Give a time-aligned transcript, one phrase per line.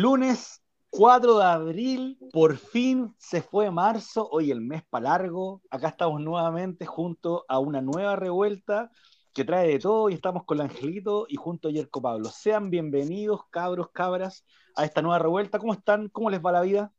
[0.00, 5.60] Lunes 4 de abril, por fin se fue marzo, hoy el mes para largo.
[5.72, 8.92] Acá estamos nuevamente junto a una nueva revuelta
[9.34, 12.30] que trae de todo y estamos con el Angelito y junto a Yerko Pablo.
[12.30, 14.44] Sean bienvenidos, cabros, cabras,
[14.76, 15.58] a esta nueva revuelta.
[15.58, 16.08] ¿Cómo están?
[16.10, 16.92] ¿Cómo les va la vida?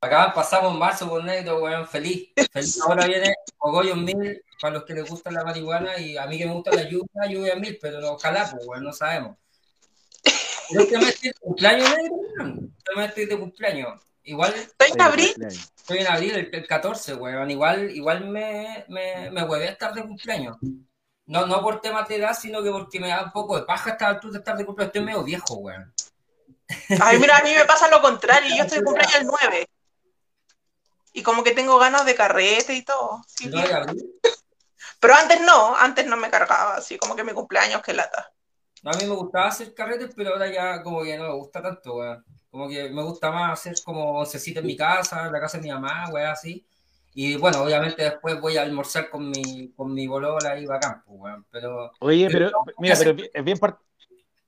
[0.00, 2.32] Acá pasamos marzo con negro, weón, feliz.
[2.86, 6.46] Ahora viene Ogollo Mil para los que les gusta la marihuana y a mí que
[6.46, 9.36] me gusta la lluvia, lluvia Mil, pero ojalá, pues, weón, no sabemos.
[10.70, 12.16] Yo me estoy de cumpleaños, negro,
[12.96, 14.00] me estoy de cumpleaños.
[14.22, 14.54] Igual.
[14.54, 15.34] ¿Estoy en abril?
[15.76, 17.50] Estoy en abril, el, el 14, weón.
[17.50, 20.56] Igual, igual me, me, me huevé a estar de cumpleaños.
[21.26, 23.90] No, no por temas de edad, sino que porque me da un poco de paja
[23.90, 24.94] estar tú de estar de cumpleaños.
[24.94, 25.92] Estoy medio viejo, weón.
[27.00, 28.54] Ay, mira, a mí me pasa lo contrario.
[28.56, 29.68] Yo estoy de cumpleaños el 9.
[31.12, 33.22] Y como que tengo ganas de carrete y todo.
[33.26, 34.20] Sí, ¿No de abril?
[35.00, 38.32] Pero antes no, antes no me cargaba, así como que mi cumpleaños, que lata.
[38.86, 41.62] No, a mí me gustaba hacer carretes, pero ahora ya como que no me gusta
[41.62, 42.24] tanto, weón.
[42.50, 45.64] Como que me gusta más hacer como oncecita en mi casa, en la casa de
[45.64, 46.66] mi mamá, weón, así.
[47.14, 51.20] Y bueno, obviamente después voy a almorzar con mi, con mi bolola ahí bacán, pues,
[51.20, 51.46] weón.
[51.50, 53.78] Pero, Oye, pero mira, pero es bien, par-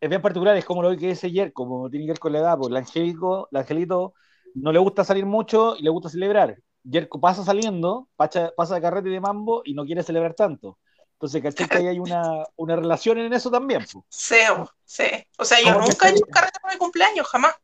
[0.00, 2.40] es bien particular, es como lo que dice ayer, como tiene que ver con la
[2.40, 4.14] edad, pues el Angélico, el Angelito
[4.54, 6.58] no le gusta salir mucho y le gusta celebrar.
[6.84, 10.78] Yerko pasa saliendo, pacha- pasa de carrete y de mambo y no quiere celebrar tanto.
[11.18, 11.68] Entonces, ¿cachai?
[11.68, 13.84] Que ahí hay una, una relación en eso también.
[13.90, 14.04] pues.
[14.08, 14.36] Sí,
[14.84, 15.04] sí.
[15.36, 17.54] O sea, yo ¿Cómo que nunca he hecho un carrete por mi cumpleaños, jamás.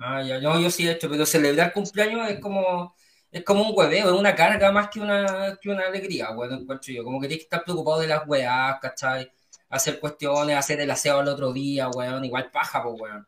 [0.00, 2.94] ah, ya, no, yo sí he hecho, pero celebrar cumpleaños es como,
[3.30, 6.92] es como un hueveo, es una carga más que una, que una alegría, weón, encuentro
[6.92, 7.04] yo.
[7.04, 9.30] Como que tienes que estar preocupado de las weas, ¿cachai?
[9.68, 13.26] Hacer cuestiones, hacer el aseo al otro día, weón, igual paja, pues, weón.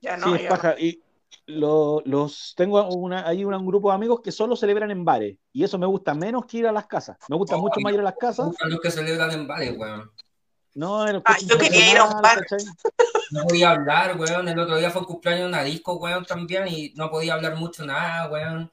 [0.00, 0.74] Ya no, sí, es paja.
[0.78, 1.02] Y
[1.46, 5.36] lo- los tengo una, hay un, un grupo de amigos que solo celebran en bares.
[5.52, 7.16] Y eso me gusta menos que ir a las casas.
[7.28, 8.46] Me gusta Oh, mucho más ir a las Me casas.
[8.46, 10.10] gustan los que celebran en bares, weón.
[10.74, 12.38] No, en el Ah, yo quería ir a un bar.
[12.46, 12.64] ¿cachai?
[13.32, 14.48] No podía hablar, weón.
[14.48, 17.56] El otro día fue el cumpleaños de una disco, weón, también, y no podía hablar
[17.56, 18.70] mucho nada, weón.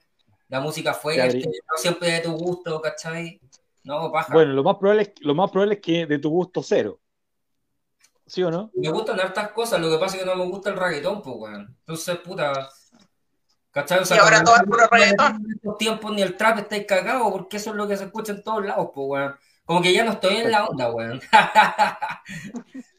[0.48, 3.40] La música fue no siempre de tu gusto, ¿cachai?
[3.84, 4.32] No, paja.
[4.32, 6.98] Bueno, lo más probable es, lo más probable es que de tu gusto cero.
[8.30, 8.70] ¿Sí o no?
[8.74, 11.34] Me gustan hartas cosas, lo que pasa es que no me gusta el reggaetón, pues,
[11.36, 11.76] weón.
[11.80, 12.68] Entonces, puta.
[13.72, 13.98] ¿Cachai?
[13.98, 15.44] O sea, Y ahora todo es puro reggaetón.
[15.44, 18.30] En estos tiempos ni el trap estáis cagados, porque eso es lo que se escucha
[18.30, 19.34] en todos lados, pues, weón.
[19.64, 21.20] Como que ya no estoy en la onda, weón.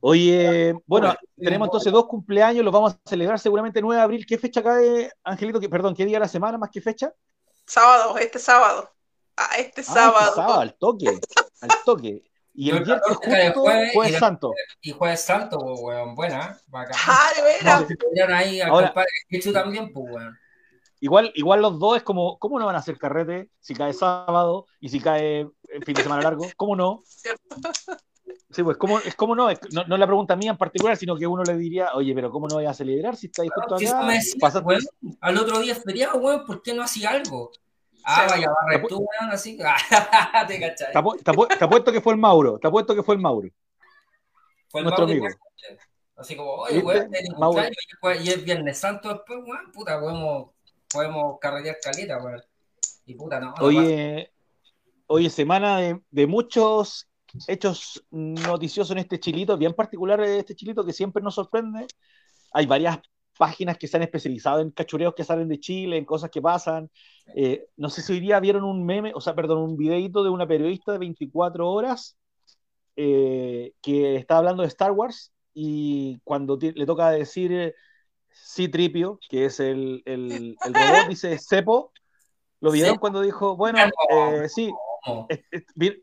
[0.00, 4.26] Oye, bueno, tenemos entonces dos cumpleaños, los vamos a celebrar seguramente 9 de abril.
[4.26, 5.58] ¿Qué fecha cae, Angelito?
[5.58, 7.10] ¿Qué- perdón, ¿qué día de la semana más que fecha?
[7.66, 8.90] Sábado, este sábado.
[9.38, 10.18] Ah, este Ah, sábado.
[10.28, 11.18] este sábado, al toque,
[11.62, 12.22] al toque.
[12.56, 13.60] Y el El viernes 14 cae justo,
[13.94, 14.52] jueves santo.
[14.80, 16.14] y Jueves Santo, pues, weón.
[16.14, 16.96] Buena, bacán.
[17.08, 17.84] Ah, de veras.
[18.28, 20.38] No, ahí al Ahora- compadre también, pues, weón.
[21.00, 24.66] Igual, igual los dos es como, ¿cómo no van a hacer carrete si cae sábado
[24.80, 26.46] y si cae en fin de semana largo?
[26.56, 27.02] ¿Cómo no?
[28.50, 29.50] Sí, pues, ¿cómo, es como no?
[29.50, 29.84] Es- no?
[29.84, 32.46] No es la pregunta mía en particular, sino que uno le diría, oye, pero ¿cómo
[32.46, 34.06] no voy a celebrar si estáis justo acá?
[34.08, 34.80] decía, Pasaste- weón,
[35.20, 37.50] al otro día es feriado, weón, ¿por qué no hacía algo?
[38.04, 39.56] Ah, vaya, barre tú, weón, así.
[40.48, 40.92] te cachai.
[40.92, 43.20] Te apu- te apu- te apuesto que fue el Mauro, te apuesto que fue el
[43.20, 43.48] Mauro.
[44.68, 45.38] Fue el nuestro Mauro amigo.
[46.16, 47.10] Así como, oye, weón,
[48.22, 50.50] y es Viernes Santo después, weón, puta, podemos,
[50.92, 52.42] podemos carretear caleta, weón.
[53.06, 53.54] Y puta, no.
[53.60, 54.30] Oye,
[55.06, 57.08] oye, semana de, de muchos
[57.48, 61.86] hechos noticiosos en este chilito, bien particular este chilito que siempre nos sorprende.
[62.52, 63.00] Hay varias
[63.36, 66.88] páginas que se han especializado en cachureos que salen de Chile, en cosas que pasan.
[67.34, 70.30] Eh, no sé si hoy día vieron un meme, o sea, perdón, un videito de
[70.30, 72.16] una periodista de 24 horas
[72.96, 77.74] eh, que está hablando de Star Wars y cuando le toca decir eh,
[78.30, 81.92] C-Tripio, que es el, el, el robot, dice Cepo.
[82.60, 82.98] ¿Lo vieron Sí.
[82.98, 83.92] cuando dijo, bueno, No.
[84.42, 84.72] eh, sí,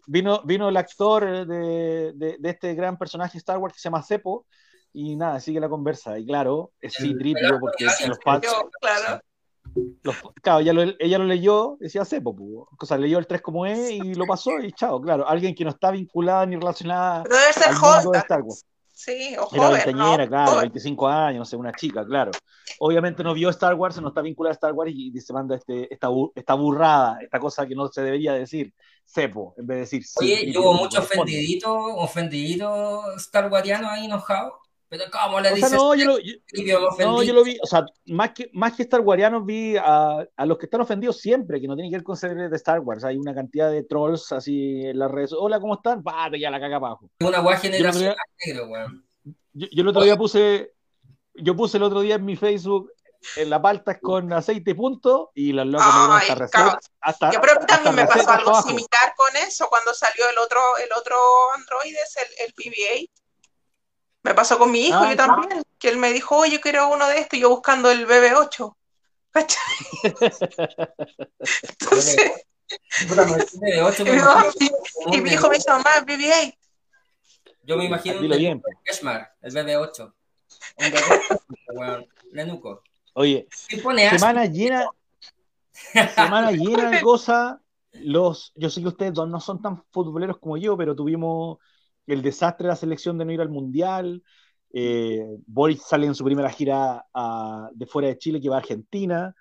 [0.07, 4.03] vino, vino el actor de, de- de este gran personaje Star Wars que se llama
[4.03, 4.45] Cepo
[4.93, 6.19] y nada, sigue la conversa.
[6.19, 9.21] Y claro, es El C-Tripio porque los claro.
[10.03, 12.35] Los- claro, ella lo, ella lo leyó, decía Cepo,
[12.77, 15.63] o sea, leyó el 3 como es y lo pasó y chao, claro, alguien que
[15.63, 18.19] no está vinculada ni relacionada Pero debe ser al mundo de joven.
[18.21, 18.65] Star Wars.
[18.93, 20.27] Sí, o Era joven, ¿no?
[20.27, 20.61] claro, Joven.
[20.61, 22.31] 25 años, no sé, una chica, claro.
[22.79, 25.91] Obviamente no vio Star Wars, no está vinculada a Star Wars y, se manda este,
[25.91, 28.73] esta, esta burrada, esta cosa que no se debería decir,
[29.05, 30.13] cepo, en vez de decir sí.
[30.19, 31.31] Oye, y y hubo que mucho corresponde.
[31.31, 34.59] ofendidito, ofendidito Star Wariano ahí enojado.
[34.91, 36.35] Pero ¿cómo le O sea, no, yo lo, yo-
[36.99, 40.45] no, yo lo vi, o sea, más que, más que Star Warianos vi a, a
[40.45, 43.05] los que están ofendidos siempre, que no tienen que ver con ser de Star Wars.
[43.05, 45.31] Hay una cantidad de trolls así en las redes.
[45.31, 46.03] Hola, ¿cómo están?
[46.03, 47.09] Pate ya la caga abajo.
[47.21, 49.07] Una Yo, generacional negro, weón.
[49.53, 50.73] yo, yo el otro día puse,
[51.35, 52.91] yo puse el otro día en mi Facebook
[53.37, 56.75] en la palta con aceite punto y los locos me dieron Ay, hasta cabrón.
[56.75, 56.91] receta.
[56.99, 58.67] Hasta, a mí hasta también me pasó algo abajo.
[58.67, 61.15] similar con eso cuando salió el otro, el otro
[61.55, 61.95] Android,
[62.45, 63.20] el PBA.
[64.23, 67.07] Me pasó con mi hijo, Ah, yo también, que él me dijo, oye, quiero uno
[67.07, 68.75] de estos, y yo buscando el BB8.
[69.31, 69.57] ¿Cachai?
[71.79, 72.45] Entonces,
[75.11, 76.55] y mi, hijo me dice, mamá, BB8.
[77.63, 78.61] Yo me imagino un Dilo bien.
[78.83, 80.13] Keshmar, el BB8.
[80.77, 81.39] Un BB8,
[81.73, 82.07] weón.
[82.31, 82.83] Nenuco.
[83.13, 84.87] Oye, semana llena,
[86.15, 87.57] semana llena de cosas.
[87.93, 91.57] Los, yo sé que ustedes dos no son tan futboleros como yo, pero tuvimos
[92.07, 94.23] el desastre de la selección de no ir al mundial.
[94.73, 98.59] Eh, Boris sale en su primera gira a- de fuera de Chile que va a
[98.59, 99.35] Argentina.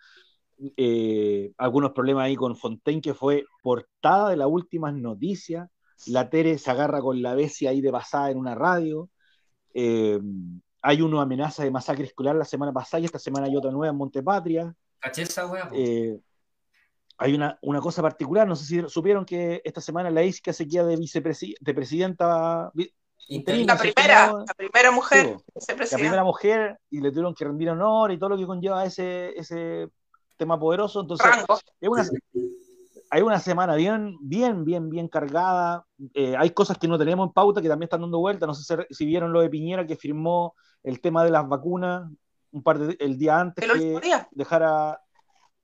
[0.77, 5.69] Eh, algunos problemas ahí con Fontaine, que fue portada de las últimas noticias.
[6.07, 9.09] La Tere se agarra con la Bessia ahí de pasada en una radio.
[9.75, 10.21] Eh,
[10.83, 13.91] hay una amenaza de masacre escolar la semana pasada y esta semana hay otra nueva
[13.93, 14.75] en Montepatria.
[14.99, 15.71] ¿Caché esa weá?
[15.75, 16.19] Eh,
[17.23, 20.67] hay una, una cosa particular, no sé si supieron que esta semana la Isca se
[20.67, 22.73] queda de, vicepresi- de presidenta
[23.29, 25.97] interina, La primera, No, la primera mujer, Sí, la vicepresidenta.
[25.99, 29.89] primera mujer y le tuvieron que rendir honor y todo lo que conlleva ese, ese
[30.39, 31.03] tema poderoso.
[31.03, 31.27] Entonces,
[31.81, 32.05] es una,
[33.11, 35.85] hay una semana bien, bien, bien, bien cargada.
[36.15, 38.47] Eh, hay cosas que no tenemos en pauta que también están dando vuelta.
[38.47, 42.11] No sé si, si vieron lo de Piñera que firmó el tema de las vacunas
[42.53, 44.27] un par de, el día antes El que día.
[44.33, 44.99] dejara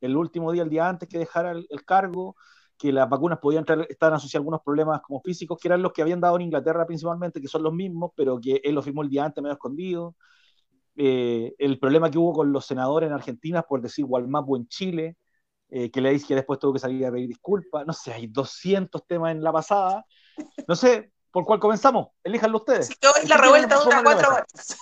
[0.00, 2.36] el último día, el día antes que dejara el, el cargo,
[2.78, 6.02] que las vacunas podían estar asociadas a algunos problemas como físicos, que eran los que
[6.02, 9.08] habían dado en Inglaterra principalmente, que son los mismos, pero que él lo firmó el
[9.08, 10.14] día antes medio escondido.
[10.96, 15.16] Eh, el problema que hubo con los senadores en Argentina, por decir Gualmapu en Chile,
[15.68, 17.86] eh, que le dice que después tuvo que salir a pedir disculpas.
[17.86, 20.04] No sé, hay 200 temas en la pasada.
[20.68, 22.08] No sé, ¿por cuál comenzamos?
[22.22, 22.90] Elíjanlo ustedes.
[22.90, 24.78] Hoy El la revuelta dura cuatro horas.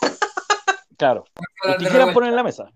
[0.97, 1.25] Claro.
[1.65, 2.71] El que quieran poner en la mesa.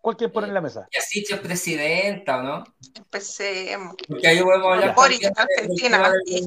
[0.00, 0.88] ¿Cuál quieren poner en la mesa?
[0.90, 2.64] Y así es presidenta, ¿o no?
[2.96, 3.94] Empecemos.
[4.08, 4.94] Porque ahí podemos hablar
[5.36, 6.42] Argentina, sí.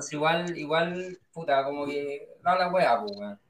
[0.00, 3.40] Si Igual, igual, puta, como que da la weá, weón.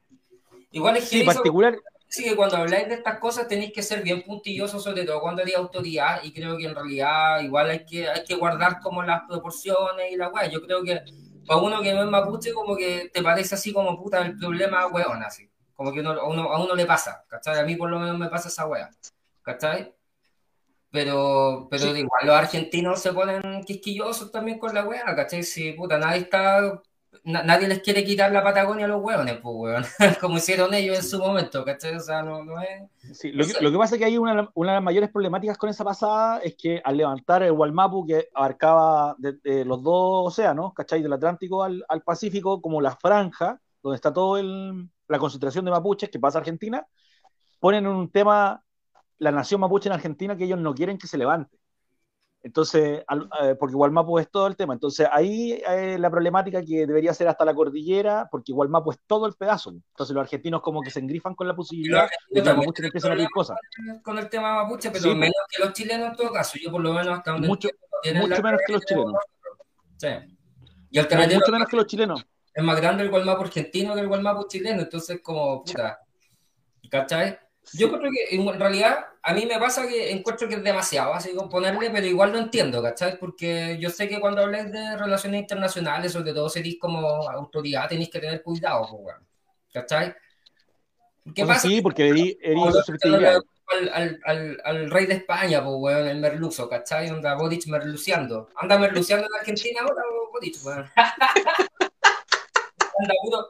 [0.71, 1.77] Igual es que Sí, particular.
[2.07, 5.43] sí que cuando habláis de estas cosas tenéis que ser bien puntillosos, sobre todo cuando
[5.43, 9.21] eres autoridad, y creo que en realidad igual hay que, hay que guardar como las
[9.27, 10.47] proporciones y la weá.
[10.47, 10.99] Yo creo que
[11.45, 14.87] para uno que no es mapuche, como que te parece así como puta el problema,
[14.87, 15.47] weón, así.
[15.75, 17.59] Como que uno- a, uno, a uno le pasa, ¿cachai?
[17.59, 18.89] A mí por lo menos me pasa esa weá,
[19.41, 19.93] ¿cachai?
[20.91, 21.99] Pero, pero Sí.
[22.01, 25.43] igual los argentinos se ponen quisquillosos también con la weá, ¿cachai?
[25.43, 26.81] Si puta, nadie está
[27.23, 29.85] na- nadie les quiere quitar la Patagonia a los hueones, pues, weón.
[30.21, 31.95] Como hicieron ellos en su momento, ¿cachai?
[31.95, 32.89] O sea, no, no es.
[33.17, 35.57] Sí, lo, que, lo que pasa es que hay una, una de las mayores problemáticas
[35.57, 40.27] con esa pasada es que al levantar el Walmapu, que abarcaba de, de los dos
[40.33, 41.01] océanos, ¿cachai?
[41.01, 44.41] Del Atlántico al, al Pacífico, como la franja, donde está toda
[45.11, 46.85] la concentración de mapuches que pasa a Argentina,
[47.59, 48.63] ponen en un tema
[49.19, 51.57] la nación mapuche en Argentina que ellos no quieren que se levante.
[52.43, 54.73] Entonces, al- eh, porque Gualmapu es todo el tema.
[54.73, 59.27] Entonces, ahí eh, la problemática que debería ser hasta la cordillera, porque Gualmapu es todo
[59.27, 59.69] el pedazo.
[59.69, 63.11] Entonces, los argentinos como que se engrifan con la posibilidad de que los mapuches empiecen
[63.11, 63.57] a pedir cosas.
[64.01, 65.19] Con el tema mapuche, pero Sí, pues.
[65.19, 66.57] menos que los chilenos en todo caso.
[66.59, 67.47] Yo, por lo menos, hasta donde.
[67.47, 67.69] Mucho,
[68.15, 69.13] mucho menos que los chilenos.
[69.97, 70.07] Sí.
[70.89, 72.25] Y Mucho menos que los chilenos.
[72.53, 75.99] Es más grande el Gualmapu argentino que el Gualmapu chileno, entonces, como puta.
[76.89, 77.39] ¿Cachai?
[77.73, 81.33] Yo creo que en realidad a mí me pasa que encuentro que es demasiado así
[81.35, 83.17] con ponerle, pero igual lo entiendo, ¿cachai?
[83.19, 88.09] Porque yo sé que cuando habláis de relaciones internacionales, sobre todo serís como autoridad, tenéis
[88.09, 88.87] que tener cuidado.
[89.71, 90.13] ¿cachai?
[91.35, 91.67] ¿Qué Bueno, pasa?
[91.67, 92.71] sí, porque erí, Como
[93.71, 97.07] al, al, al, al rey de España, pues, weón, el merluzo, ¿cachai?
[97.07, 98.49] Anda Boric merluciando.
[98.55, 100.89] Anda merluciando en Argentina ahora, Boric, weón.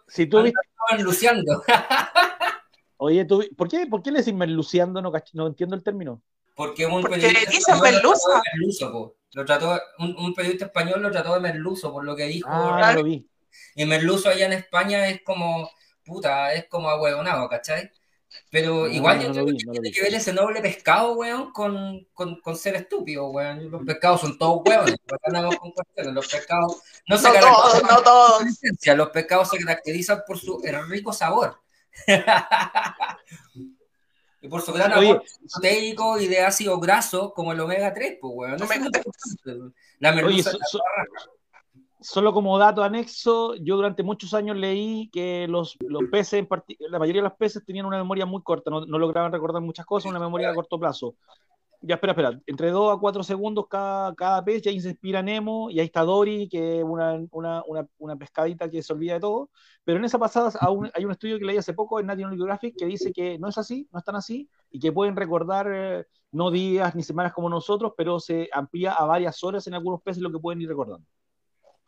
[0.07, 0.59] Si tú viste-
[0.91, 1.63] merluciando.
[2.97, 5.01] oye, tú, ¿por qué, ¿por qué le decís merluciando?
[5.01, 6.21] No, no entiendo el término.
[6.55, 8.27] Porque un Porque periodista dicen español lo merluza.
[8.29, 9.15] trató de merluzo, po.
[9.33, 12.49] Lo trató, un, un periodista español lo trató de merluzo, por lo que dijo.
[12.51, 13.25] Ah, lo vi.
[13.75, 15.69] Y merluzo allá en España es como,
[16.03, 17.89] puta, es como ahueonado, ¿cachai?
[18.51, 19.95] Pero No, igual no yo lo creo vi, que no tiene vi.
[19.95, 23.71] que ver ese noble pescado, weón, con, con, con ser estúpido, weón.
[23.71, 26.13] Los pescados son todos weones, andamos con cuestiones.
[26.13, 28.45] Los pescados no se No todos, caracterizan no todos.
[28.45, 31.61] esencia, los pescados se caracterizan por su rico sabor.
[34.41, 38.33] y por su gran aporte proteico y de ácido graso como el omega 3, pues,
[38.35, 38.55] weón.
[38.61, 38.81] Es 3.
[38.81, 39.75] importante.
[39.99, 40.79] La Oye, merluza so- so-
[42.01, 46.47] solo como dato anexo, yo durante muchos años leí que los, los peces, en
[46.91, 49.85] la mayoría de los peces tenían una memoria muy corta, no, no lograban recordar muchas
[49.85, 51.15] cosas, una memoria a corto plazo.
[51.83, 55.23] Ya, espera, espera, entre 2 a 4 segundos cada, cada pez, y ahí se inspira
[55.23, 59.15] Nemo, y ahí está Dory, que es una, una, una, una pescadita que se olvida
[59.15, 59.49] de todo,
[59.83, 62.75] pero en esa pasada aún hay un estudio que leí hace poco en National Geographic
[62.77, 66.05] que dice que no es así, no es tan así, y que pueden recordar eh,
[66.31, 70.21] no días ni semanas como nosotros, pero se amplía a varias horas en algunos peces
[70.21, 71.07] lo que pueden ir recordando.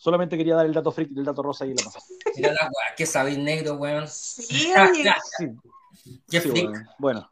[0.04, 2.04] Solamente quería dar el dato freak y el dato rosa y la pasada.
[2.36, 4.06] Mira la weá que sabéis negro, weón.
[4.06, 4.70] Sí,
[6.30, 6.66] Qué sí, freak.
[6.66, 6.96] bueno.
[7.00, 7.30] bueno.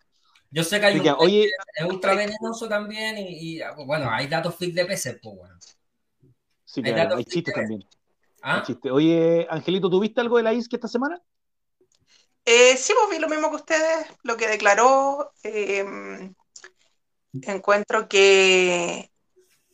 [0.51, 4.55] Yo sé que hay un oye, es ultra venenoso también y, y, bueno, hay datos
[4.55, 5.53] freak de peces, pues bueno.
[6.63, 7.85] sí, hay claro, hay chistes también.
[8.41, 8.63] ¿Ah?
[8.65, 8.89] hay.
[8.89, 11.21] Oye, Angelito, ¿tuviste algo de la ISK esta semana?
[12.45, 15.33] Eh, sí, pues vi lo mismo que ustedes, lo que declaró.
[15.43, 15.85] eh,
[17.41, 19.11] encuentro que,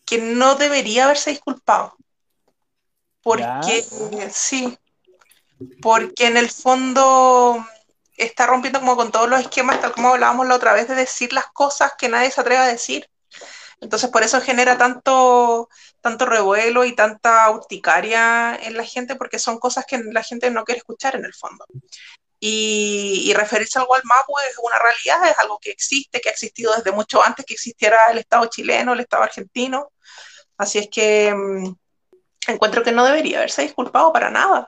[0.04, 1.96] que no debería haberse disculpado.
[3.28, 3.86] Porque,
[4.32, 4.80] sí,
[5.82, 7.68] porque en el fondo
[8.16, 11.34] está rompiendo como con todos los esquemas, tal como hablábamos la otra vez, de decir
[11.34, 13.10] las cosas que nadie se atreve a decir.
[13.82, 15.68] Entonces, por eso genera tanto,
[16.00, 20.64] tanto revuelo y tanta urticaria en la gente, porque son cosas que la gente no
[20.64, 21.66] quiere escuchar en el fondo.
[22.40, 26.74] Y, y referirse al Gualmapu es una realidad, es algo que existe, que ha existido
[26.74, 29.92] desde mucho antes que existiera el Estado chileno, el Estado argentino.
[30.58, 31.76] Así es que mm,
[32.48, 34.68] encuentro que no debería haberse disculpado para nada.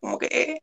[0.00, 0.62] Como que,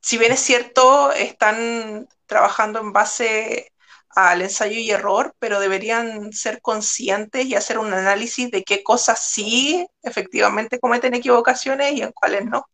[0.00, 3.72] si bien es cierto, están trabajando en base
[4.10, 9.20] al ensayo y error, pero deberían ser conscientes y hacer un análisis de qué cosas
[9.20, 12.64] sí efectivamente cometen equivocaciones y en cuáles no.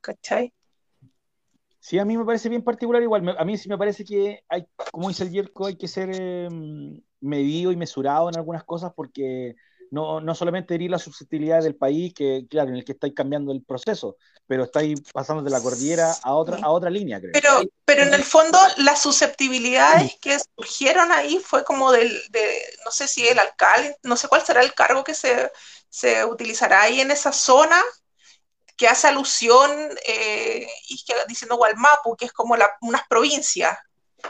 [0.00, 0.52] ¿Cachai?
[1.78, 3.36] Sí, a mí me parece bien particular igual.
[3.38, 6.48] A mí sí me parece que hay, como dice el Yerko, hay que ser eh,
[7.20, 9.54] medido y mesurado en algunas cosas porque
[9.92, 13.52] no, no solamente herir la susceptibilidad del país, que claro, en el que estáis cambiando
[13.52, 17.32] el proceso, pero estáis pasando de la cordillera a otra, a otra línea, creo.
[17.34, 22.90] Pero, pero en el fondo las susceptibilidades que surgieron ahí fue como del, de, no
[22.90, 25.52] sé si el alcalde, no sé cuál será el cargo que se,
[25.90, 27.78] se utilizará ahí en esa zona,
[28.78, 29.70] que hace alusión,
[30.06, 33.76] eh, y que, diciendo Gualmapu, que es como la, unas provincias,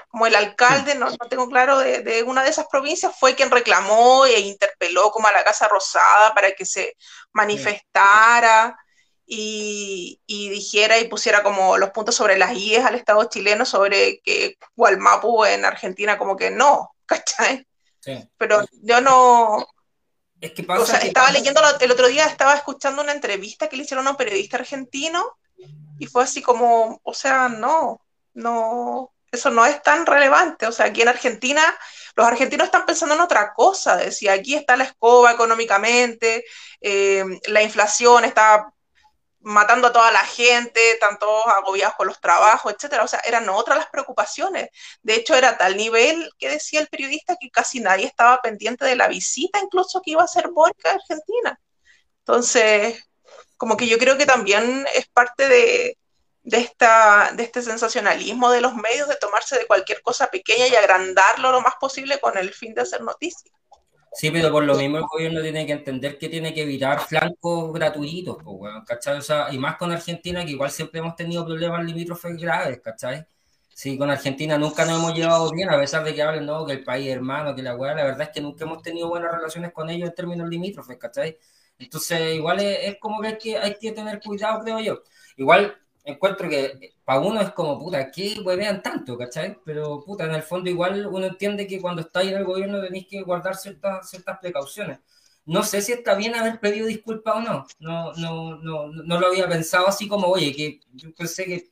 [0.08, 3.50] como el alcalde, no, no tengo claro, de, de, una de esas provincias fue quien
[3.50, 6.96] reclamó e interpeló como a la Casa Rosada para que se
[7.32, 8.76] manifestara
[9.26, 14.20] y, y dijera y pusiera como los puntos sobre las IES al Estado chileno sobre
[14.20, 17.66] que Gualmapu en Argentina como que no, ¿cachai?
[18.00, 18.28] Sí.
[18.36, 19.64] Pero yo no,
[20.40, 23.12] Es que pasa o sea, que- estaba leyendo lo- el otro día, estaba escuchando una
[23.12, 25.36] entrevista que le hicieron a un periodista argentino
[25.98, 28.00] y fue así como, o sea, no,
[28.34, 30.66] no, eso no es tan relevante.
[30.66, 31.62] O sea, aquí en Argentina,
[32.14, 33.96] los argentinos están pensando en otra cosa.
[33.96, 36.44] Decía, aquí está la escoba económicamente,
[36.80, 38.72] eh, la inflación está
[39.40, 43.04] matando a toda la gente, están todos agobiados con los trabajos, etcétera.
[43.04, 44.68] O sea, eran otras las preocupaciones.
[45.02, 48.96] De hecho, era tal nivel que decía el periodista que casi nadie estaba pendiente de
[48.96, 51.58] la visita, incluso que iba a hacer Boric a Argentina.
[52.20, 53.02] Entonces,
[53.56, 55.98] como que yo creo que también es parte de,
[56.42, 60.74] de, esta, de este sensacionalismo de los medios de tomarse de cualquier cosa pequeña y
[60.74, 63.52] agrandarlo lo más posible con el fin de hacer noticias.
[64.14, 67.72] Sí, pero por lo mismo el gobierno tiene que entender que tiene que evitar flancos
[67.72, 69.16] gratuitos, weón, ¿cachai?
[69.18, 73.26] O sea, y más con Argentina, que igual siempre hemos tenido problemas limítrofes graves, ¿cachai?
[73.72, 76.72] Sí, con Argentina nunca nos hemos llevado bien, a pesar de que hablen, no, que
[76.72, 79.72] el país hermano, que la weá, la verdad es que nunca hemos tenido buenas relaciones
[79.72, 81.38] con ellos en términos limítrofes, ¿cachai?
[81.78, 85.02] Entonces, igual es, es como que hay, que hay que tener cuidado, creo yo.
[85.38, 89.58] Igual encuentro que para uno es como, puta, ¿qué huevean tanto, cachai?
[89.64, 93.06] Pero, puta, en el fondo igual uno entiende que cuando estáis en el gobierno tenéis
[93.08, 95.00] que guardar ciertas, ciertas precauciones.
[95.44, 97.66] No sé si está bien haber pedido disculpas o no.
[97.80, 101.71] No, no, no, no lo había pensado así como, oye, que yo pensé que,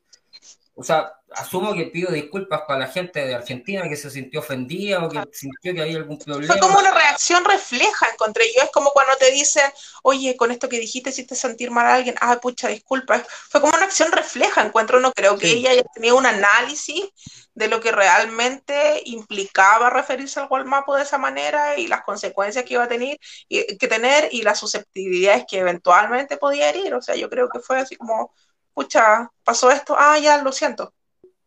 [0.80, 5.04] o sea, asumo que pido disculpas para la gente de Argentina que se sintió ofendida
[5.04, 6.54] o que sintió que había algún problema.
[6.54, 8.62] Fue como una reacción refleja, encontré yo.
[8.62, 9.70] Es como cuando te dicen,
[10.02, 12.14] oye, con esto que dijiste hiciste sentir mal a alguien.
[12.22, 13.22] Ah, pucha, disculpa.
[13.50, 15.00] Fue como una acción refleja, encuentro.
[15.00, 15.58] No creo que Sí.
[15.58, 17.10] ella haya tenido un análisis
[17.52, 22.72] de lo que realmente implicaba referirse al Gualmapo de esa manera y las consecuencias que
[22.74, 26.94] iba a tener y, que tener y las susceptibilidades que eventualmente podía herir.
[26.94, 28.32] O sea, yo creo que fue así como,
[28.80, 30.94] pucha, pasó esto, ah, ya, lo siento.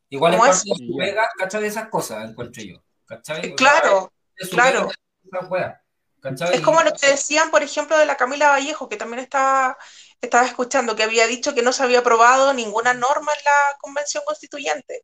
[0.10, 1.62] Igual es ¿Cómo parte de su pega, ¿cachai?
[1.62, 2.84] De esas cosas, encuentro yo.
[3.56, 4.92] Claro, es claro.
[6.52, 9.78] Es como lo que decían, por ejemplo, de la Camila Vallejo, que también estaba,
[10.22, 14.24] estaba escuchando, que había dicho que no se había aprobado ninguna norma en la Convención
[14.26, 15.04] Constituyente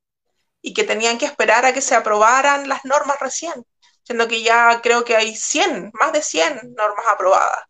[0.62, 3.66] y que tenían que esperar a que se aprobaran las normas recién,
[4.04, 7.69] siendo que ya creo que hay 100, más de 100 normas aprobadas.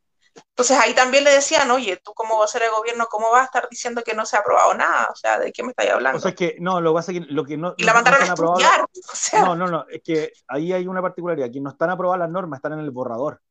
[0.49, 3.67] Entonces ahí también le decían, oye, tú como vocero de gobierno, ¿cómo vas a estar
[3.69, 5.07] diciendo que no se ha aprobado nada?
[5.11, 6.17] O sea, ¿de qué me estáis hablando?
[6.17, 7.73] O sea, es que no, lo que pasa es que lo que no.
[7.77, 8.81] y la no- no mandaron a estudiar.
[8.81, 12.19] O sea, No, no, no, es que ahí hay una particularidad, que no están aprobadas
[12.19, 13.41] las normas, están en el borrador.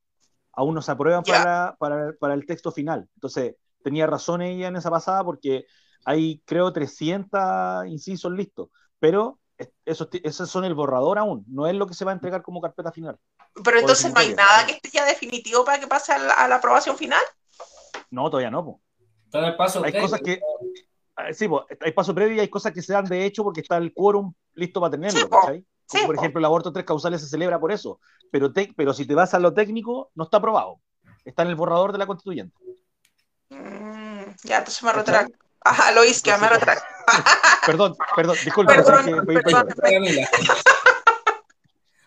[0.53, 3.09] Aún no se aprueban para, para, para el texto final.
[3.16, 5.66] Entonces, tenía razón ella en esa pasada porque
[6.05, 11.74] hay, creo, 300 incisos listos, pero es- esos, esos son el borrador aún, no es
[11.77, 13.18] lo que se va a entregar como carpeta final.
[13.64, 16.48] Pero entonces no hay nada que esté ya definitivo para que pase a la, a
[16.48, 17.20] la aprobación final.
[18.11, 18.64] No, todavía no.
[18.64, 18.80] po.
[19.24, 20.00] Está en el paso Hay previo.
[20.08, 20.40] cosas que.
[21.16, 23.61] ah, Sí, po, hay paso previo y hay cosas que se dan de hecho porque
[23.61, 25.40] está el quórum listo para tenerlo, Sí, po.
[25.40, 25.64] ¿cachai?
[25.87, 26.20] Como Sí, por po.
[26.22, 28.00] ejemplo, el aborto tres causales se celebra por eso.
[28.30, 30.80] Pero, te- pero si te vas a lo técnico, no está aprobado.
[31.24, 32.54] Está en el borrador de la constituyente.
[33.50, 35.34] Mm, ya, entonces me retracto.
[35.61, 36.84] Ajá, lo hice, me retracto.
[37.66, 39.66] Perdón, perdón, disculpe, Perdón, pero es que pedí perdón.
[39.82, 40.04] perdón.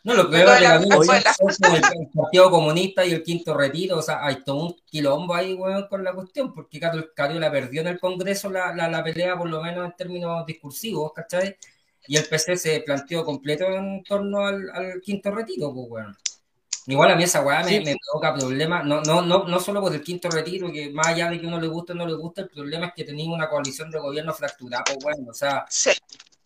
[0.03, 3.55] No, lo peor de la vida es como el, el Partido Comunista y el quinto
[3.55, 6.79] retiro, o sea, hay todo un quilombo ahí, weón, con la cuestión, porque
[7.15, 11.13] Cariola perdió en el Congreso la, la, la pelea, por lo menos en términos discursivos,
[11.13, 11.55] ¿cachai?
[12.07, 16.17] Y el PC se planteó completo en torno al, al quinto retiro, pues, weón.
[16.87, 17.79] Igual a mí esa weá me, Sí.
[17.85, 21.29] me provoca problemas, no, no, no, no solo por el quinto retiro, que más allá
[21.29, 23.49] de que uno le guste o no le guste, el problema es que teníamos una
[23.49, 25.91] coalición de gobierno fracturada, pues, weón, o sea, Sí,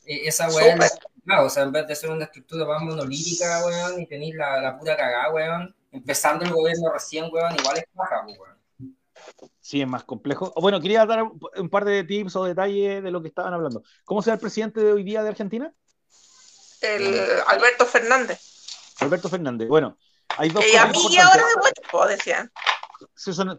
[0.05, 4.07] esa weá complicado, o sea, en vez de ser una estructura más monolítica, weón, y
[4.07, 8.55] tener la, la pura cagada, weón, empezando el gobierno recién, weón, igual es baja, weón.
[9.59, 10.53] Sí, es más complejo.
[10.57, 13.83] Bueno, quería dar un, par de tips o detalles de lo que estaban hablando.
[14.03, 15.73] ¿Cómo será el presidente de hoy día de Argentina?
[16.81, 18.39] el Alberto Fernández.
[18.99, 19.67] Alberto Fernández.
[19.67, 19.97] Bueno,
[20.37, 22.51] hay dos Y cosas amiga ahora de Hueco, decían.
[23.15, 23.57] Sí, son-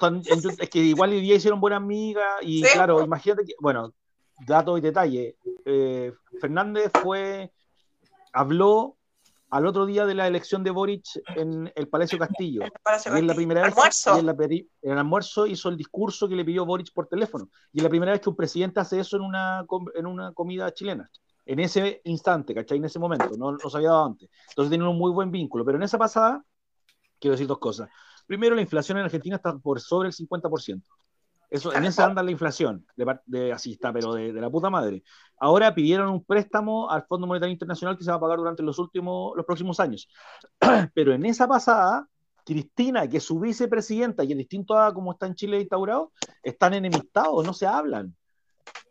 [0.59, 2.71] es que igual hoy día hicieron buena amiga y Sí.
[2.73, 3.93] claro, imagínate que, bueno,
[4.47, 5.35] datos y detalles.
[5.65, 7.53] eh, Fernández fue,
[8.33, 8.97] habló
[9.51, 11.05] al otro día de la elección de Boric
[11.37, 12.63] en el Palacio Castillo.
[12.63, 14.19] Me parece Y es la primera vez Almuerzo.
[14.19, 17.49] en, la en el almuerzo hizo el discurso que le pidió Boric por teléfono.
[17.73, 20.73] Y es la primera vez que un presidente hace eso en una, en una comida
[20.75, 21.09] chilena.
[21.45, 22.79] En ese instante, ¿cachai?
[22.79, 23.31] En ese momento.
[23.39, 24.29] No, se había dado antes.
[24.49, 25.65] Entonces tienen un muy buen vínculo.
[25.65, 26.45] Pero en esa pasada,
[27.21, 27.89] quiero decir dos cosas.
[28.27, 30.83] Primero, la inflación en Argentina está por sobre el 50%.
[31.57, 34.71] Eso, en esa anda la inflación, de, de- así está, pero de, de la puta
[34.71, 35.03] madre.
[35.39, 38.79] Ahora pidieron un préstamo al Fondo Monetario Internacional que se va a pagar durante los
[38.79, 40.09] últimos, los próximos años.
[40.95, 42.09] Pero en esa pasada,
[42.45, 46.75] Cristina, que es su vicepresidenta, y es distinto a como está en Chile instaurado, están
[46.75, 48.15] enemistados, no se hablan.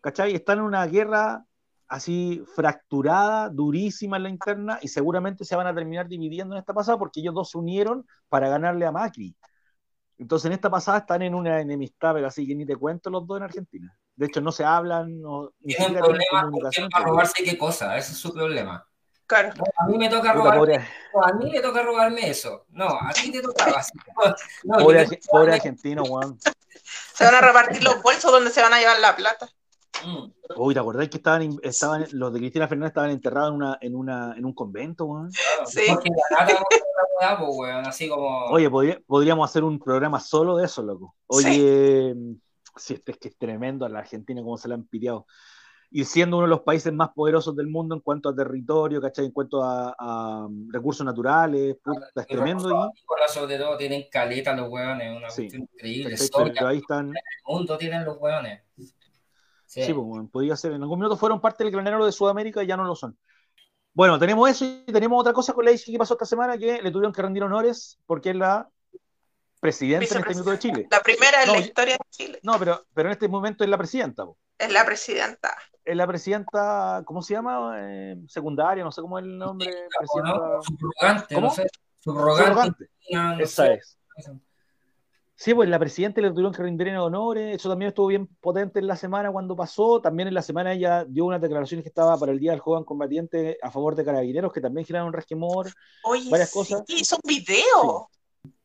[0.01, 0.33] ¿Cachai?
[0.35, 1.45] Están en una guerra
[1.87, 6.73] así fracturada, durísima en la interna, y seguramente se van a terminar dividiendo en esta
[6.73, 9.35] pasada porque ellos dos se unieron para ganarle a Macri.
[10.17, 13.25] Entonces en esta pasada están en una enemistad, pero así que ni te cuento los
[13.27, 13.97] dos en Argentina.
[14.15, 16.89] De hecho, no se hablan, no, ni Tienen siquiera tienen problemas con quién comunicación.
[16.95, 18.87] va a robarse qué cosa, ese es su problema.
[19.27, 19.49] Claro.
[19.79, 20.75] A mí me toca robarme, pobre,
[21.23, 22.65] a mí me toca robarme eso.
[22.69, 23.79] No, a ti te tocaba.
[23.79, 23.91] así.
[24.63, 26.39] No, pobre, arge- pobre argentino, weón.
[27.13, 29.49] Se van a repartir los bolsos donde se van a llevar la plata.
[30.05, 30.25] Mm.
[30.57, 33.95] Uy, ¿te acordás que estaban, estaban los de Cristina Fernández estaban enterrados en, una, en,
[33.95, 35.07] una, en un convento?
[35.07, 35.29] Claro,
[35.65, 35.81] Sí.
[35.89, 36.53] Porque la nata
[37.19, 38.45] weá, pues, weón, así como.
[38.45, 41.15] Oye, podría- podríamos hacer un programa solo de eso, loco.
[41.27, 42.13] Oye,
[42.77, 45.25] sí, este es que es tremendo a la Argentina como se la han piteado.
[45.91, 49.25] Y siendo uno de los países más poderosos del mundo en cuanto a territorio, ¿cachai?
[49.25, 52.91] En cuanto a, a, um, recursos naturales, puta, es tremendo.
[52.93, 55.43] Y, sobre todo, tienen caleta los weones, una Sí.
[55.43, 56.15] cuestión increíble.
[56.67, 57.13] ahí están, el
[57.45, 58.63] mundo tienen los weones.
[59.65, 59.83] Sí.
[59.83, 60.73] Sí, pues, bueno, podría ser.
[60.73, 63.17] En algún minuto fueron parte del granero de Sudamérica y ya no lo son.
[63.95, 66.81] Bueno, tenemos eso y tenemos otra cosa con la ICI que pasó esta semana que
[66.81, 68.69] le tuvieron que rendir honores porque es la
[69.61, 70.87] presidenta en este minuto de Chile.
[70.91, 72.39] La primera en No, la historia de Chile.
[72.43, 74.25] No, pero, pero en este momento es la presidenta.
[74.25, 74.37] po.
[74.57, 75.55] Es la presidenta.
[75.85, 77.75] Es la presidenta, ¿cómo se llama?
[77.79, 79.71] Eh, secundaria, no sé cómo es el nombre.
[79.97, 80.39] Presidenta.
[80.39, 80.61] ¿no?
[80.61, 81.47] Subrogante, ¿Cómo?
[81.47, 81.67] no sé.
[81.99, 82.43] Subrogante.
[82.43, 82.89] Subrogante.
[83.11, 83.73] no Esa sé.
[83.75, 83.97] es.
[85.37, 88.79] Sí, pues la presidenta le tuvieron que rendir en honores, eso también estuvo bien potente
[88.79, 92.17] en la semana cuando pasó, también en la semana ella dio unas declaraciones que estaba
[92.17, 95.67] para el Día del Joven Combatiente a favor de carabineros, que también generaron resquemor,
[96.03, 96.83] Oye, Varias sí, cosas.
[96.87, 98.09] hizo un video.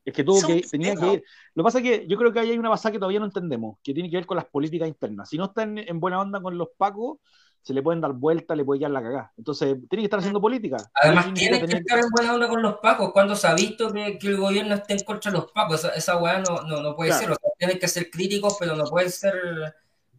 [0.04, 1.24] es que tuvo Hizo que, tenía que ir.
[1.54, 3.26] Lo que pasa es que yo creo que ahí hay una pasada que todavía no
[3.26, 5.28] entendemos, que tiene que ver con las políticas internas.
[5.28, 7.18] Si no están en, en buena onda con los pacos,
[7.62, 9.32] se le pueden dar vueltas, le puede quedar la cagada.
[9.36, 10.76] Entonces, tiene que estar haciendo política.
[10.94, 13.12] Además, significa que tener- estar en buena onda con los pacos.
[13.12, 15.90] Cuando se ha visto que, que el gobierno esté en contra de los pacos, esa,
[15.90, 17.22] esa weá no, no, no puede Claro.
[17.24, 17.32] ser.
[17.32, 19.34] O sea, tienen que ser críticos, pero no pueden ser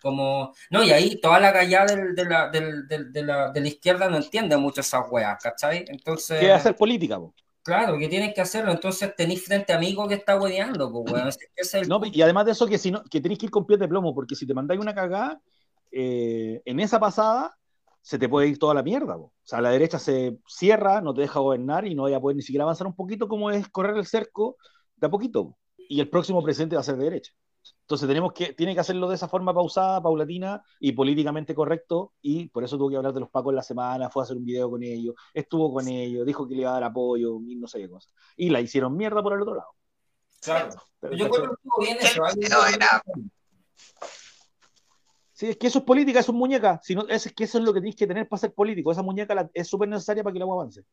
[0.01, 0.54] como.
[0.69, 3.67] No, y ahí toda la callada del- de, la, del- del- de, la, de la
[3.67, 5.86] izquierda no entiende mucho esas weas, ¿cachai?
[5.88, 6.39] Entonces.
[6.39, 7.17] que hacer política.
[7.19, 7.34] po.
[7.63, 8.71] Claro, que tienen que hacerlo.
[8.71, 11.27] Entonces tenéis frente amigo que está hueveando, pues.
[11.27, 13.51] Ese es el No, y además de eso, que, si no, que tenés que ir
[13.51, 15.39] con pies de plomo, porque si te mandáis una cagada,
[15.91, 17.56] eh, en esa pasada
[18.01, 19.15] se te puede ir toda la mierda.
[19.15, 19.25] po.
[19.25, 22.36] O sea, la derecha se cierra, no te deja gobernar y no vaya a poder
[22.38, 24.58] ni siquiera avanzar un poquito como es correr el cerco
[24.95, 25.45] de a poquito.
[25.49, 25.58] po.
[25.77, 27.34] Y el próximo presidente va a ser de derecha.
[27.82, 32.13] Entonces tenemos que, tiene que hacerlo de esa forma pausada, paulatina y políticamente correcto.
[32.21, 34.38] Y por eso tuvo que hablar de los pacos en la semana, fue a hacer
[34.38, 37.56] un video con ellos, estuvo con ellos, dijo que le iba a dar apoyo y
[37.56, 38.10] no sé qué cosa.
[38.38, 39.75] Y la hicieron mierda por el otro lado.
[40.41, 40.69] Claro.
[40.99, 42.67] Pero, Yo creo que estuvo bien eso.
[42.73, 43.04] Era-
[45.41, 46.80] Sí, es que eso es política, eso es muñeca.
[46.84, 48.91] Si no, es, que eso es lo que tienes que tener para ser político.
[48.91, 50.84] Esa muñeca la- es súper necesaria para que el agua avance.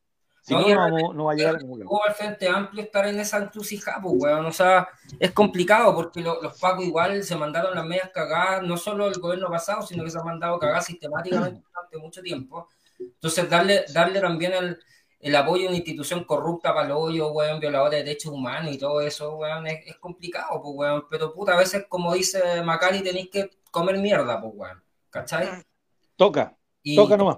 [0.40, 2.02] Si no, no, no, va a llegar a ningún lado.
[2.02, 4.46] al Frente Amplio estar en esa encrucijada, pues, weón.
[4.46, 4.88] O sea,
[5.20, 9.50] es complicado porque los pacos igual se mandaron las medias cagadas, no solo el gobierno
[9.50, 12.70] pasado, sino que se han mandado cagadas sistemáticamente durante mucho tiempo.
[12.98, 14.78] Entonces, darle, darle también el,
[15.20, 18.78] el apoyo a una institución corrupta para los hoyos, weón, violadora de derechos humanos y
[18.78, 21.04] todo eso, weón, es, es, complicado, pues, weón.
[21.10, 24.82] Pero puta, a veces, como dice Macari, tenéis que comer mierda, pues, weón.
[25.10, 25.46] ¿Cachai?
[25.46, 25.62] Mm.
[26.16, 26.54] Toca.
[26.82, 27.36] Y, Toca nomás.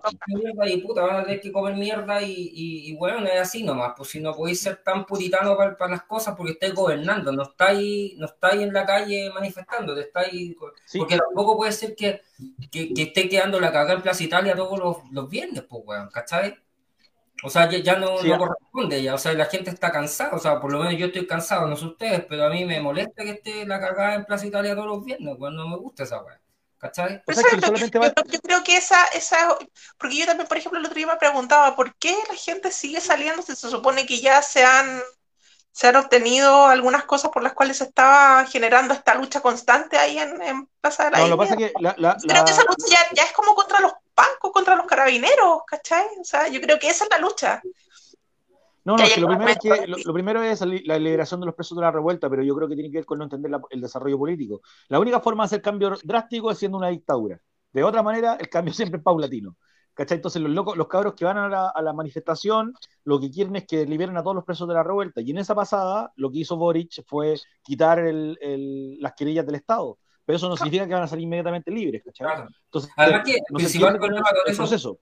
[0.66, 3.94] Y puta, van a tener que comer mierda y, y, y bueno, es así nomás.
[3.96, 7.42] Pues si no podéis ser tan puritano para, para las cosas porque estáis gobernando, no
[7.42, 10.56] estáis, no estáis en la calle manifestando, estáis.
[10.96, 12.22] Porque tampoco puede ser que,
[12.70, 16.08] que, que esté quedando la cagada en Plaza Italia todos los, los viernes, pues, weón,
[16.10, 16.56] ¿cachai?
[17.42, 20.60] O sea, ya, no, no, corresponde ya, o sea, la gente está cansada, o sea,
[20.60, 23.30] por lo menos yo estoy cansado, no sé ustedes, pero a mí me molesta que
[23.30, 26.38] esté la cagada en Plaza Italia todos los viernes, pues no me gusta esa weá.
[26.78, 27.22] ¿Cachai?
[27.26, 29.54] O sea, que solamente yo, yo, creo que esa, esa,
[29.98, 33.02] porque yo también, por ejemplo, el otro día me preguntaba, ¿por qué la gente sigue
[33.02, 35.02] saliendo si se supone que ya se han,
[35.72, 40.18] se han obtenido algunas cosas por las cuales se estaba generando esta lucha constante ahí
[40.18, 42.52] en, en Plaza de la No, lo que pasa es que la, la, Creo que
[42.52, 46.06] esa lucha ya, ya es como contra los bancos contra los carabineros, ¿cachai?
[46.20, 47.62] O sea, yo creo que esa es la lucha.
[48.84, 51.76] No, no, que lo, primero es que, lo, primero es la liberación de los presos
[51.76, 53.80] de la revuelta, pero yo creo que tiene que ver con no entender la, el
[53.80, 54.62] desarrollo político.
[54.88, 57.38] La única forma de hacer cambio drástico es siendo una dictadura.
[57.72, 59.56] De otra manera, el cambio siempre es paulatino.
[59.92, 60.16] ¿Cachai?
[60.16, 62.72] Entonces los locos, los cabros que van a la, a la, manifestación,
[63.04, 65.20] lo que quieren es que liberen a todos los presos de la revuelta.
[65.20, 69.56] Y en esa pasada, lo que hizo Boric fue quitar el, el, las querellas del
[69.56, 69.98] Estado
[70.30, 72.44] pero eso no significa que van a salir inmediatamente libres, ¿cachai?
[72.66, 74.98] Entonces, Además que no principal problema con eso, proceso.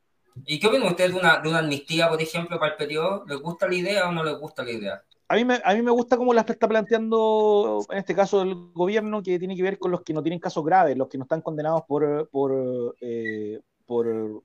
[0.46, 3.24] ¿Y qué opinan ustedes de una, de una amnistía, por ejemplo, para el periodo?
[3.26, 5.02] ¿Les gusta la idea o no les gusta la idea?
[5.28, 8.54] A mí, me, a mí me gusta cómo la está planteando, en este caso, el
[8.72, 11.24] gobierno, que tiene que ver con los que no tienen casos graves, los que no
[11.24, 14.44] están condenados por, por, eh, por,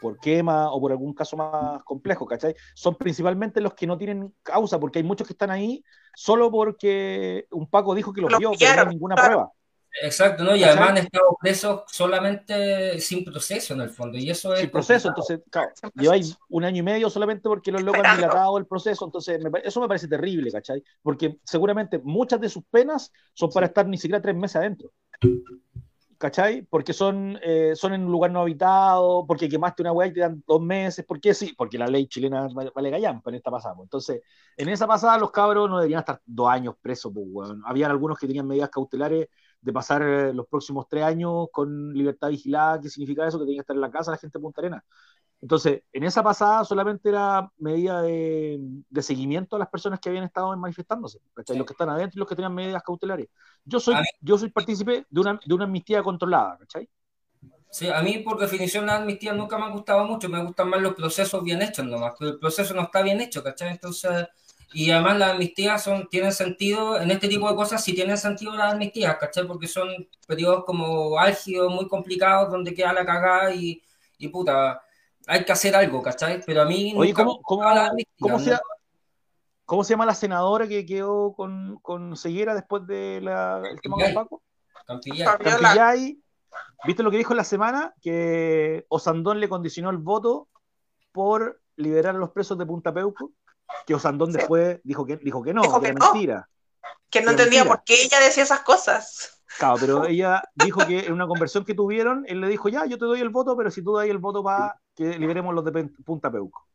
[0.00, 2.54] por quema o por algún caso más complejo, ¿cachai?
[2.72, 7.46] Son principalmente los que no tienen causa, porque hay muchos que están ahí solo porque
[7.50, 9.52] un Paco dijo que los, vio, pero no hay ninguna prueba.
[10.00, 10.56] Exacto, ¿no?
[10.56, 14.16] Y además han estado presos solamente sin proceso en el fondo.
[14.16, 14.60] Y eso es.
[14.60, 18.56] Sin proceso, entonces, claro, lleváis un año y medio solamente porque los locos han dilatado
[18.56, 19.04] el proceso.
[19.04, 20.82] Entonces, eso me parece terrible, ¿cachai?
[21.02, 24.90] Porque seguramente muchas de sus penas son para estar ni siquiera tres meses adentro.
[26.16, 26.62] ¿Cachai?
[26.62, 30.20] Porque son, eh, son en un lugar no habitado, porque quemaste una weá y te
[30.20, 31.04] dan dos meses.
[31.04, 31.52] ¿Por qué sí?
[31.58, 33.74] Porque la ley chilena vale gallampa en esta pasada.
[33.82, 34.22] Entonces,
[34.56, 37.62] en esa pasada los cabros no deberían estar dos años presos, pues, bueno.
[37.66, 39.26] Habían algunos que tenían medidas cautelares
[39.62, 43.38] de pasar eh, los próximos tres años con libertad vigilada, ¿qué significa eso?
[43.38, 44.84] Que tenía que estar en la casa la gente de Punta Arena.
[45.40, 50.24] Entonces, en esa pasada solamente era medida de, de seguimiento a las personas que habían
[50.24, 51.56] estado manifestándose, ¿cachai?
[51.56, 53.28] los que están adentro y los que tenían medidas cautelares.
[53.64, 56.88] Yo soy, yo soy partícipe de una, de una amnistía controlada, ¿cachai?
[57.70, 60.80] Sí, a mí por definición la amnistía nunca me ha gustado mucho, me gustan más
[60.80, 63.70] los procesos bien hechos nomás, pero el proceso no está bien hecho, ¿cachai?
[63.70, 64.28] Entonces
[64.72, 68.54] y además las amnistías son, tienen sentido, en este tipo de cosas sí tienen sentido
[68.54, 69.46] las amnistías, ¿cachai?
[69.46, 69.88] Porque son
[70.26, 73.82] periodos como álgidos, muy complicados, donde queda la cagada y,
[74.18, 74.82] y puta,
[75.26, 76.42] hay que hacer algo, ¿cachai?
[76.44, 76.94] Pero a mí...
[76.96, 77.62] Oye, ¿cómo, cómo,
[78.18, 78.58] ¿cómo, se,
[79.64, 84.14] ¿cómo, se, llama la senadora que quedó con, con Seguera después del de tema con
[84.14, 84.42] Paco?
[84.86, 85.26] Campillay.
[85.38, 86.18] Campillay.
[86.84, 87.94] ¿Viste lo que dijo en la semana?
[88.00, 90.48] Que Osandón le condicionó el voto
[91.12, 93.32] por liberar a los presos de Punta Peuco
[93.86, 96.48] que Osandón después dijo que, dijo que no, que, era mentira.
[97.10, 99.42] Que no entendía por qué ella decía esas cosas.
[99.58, 102.98] Claro, pero ella dijo que en una conversión que tuvieron, él le dijo, ya, yo
[102.98, 105.90] te doy el voto, pero si tú das el voto para que liberemos los de
[106.04, 106.66] Punta Peuco.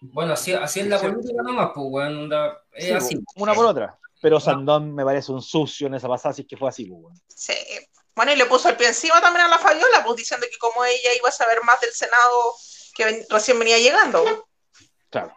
[0.00, 2.28] Bueno, así, así es la política nomás, pues, bueno,
[2.72, 3.22] es así.
[3.36, 3.96] Una por otra.
[4.20, 7.00] Pero Sandón me parece un sucio en esa pasada, si es que fue así, pues,
[7.00, 7.18] bueno.
[7.28, 7.54] Sí.
[8.14, 10.84] Bueno, y le puso el pie encima también a la Fabiola, pues diciendo que como
[10.84, 12.54] ella iba a saber más del Senado
[12.94, 14.48] que recién venía llegando.
[15.10, 15.32] Claro.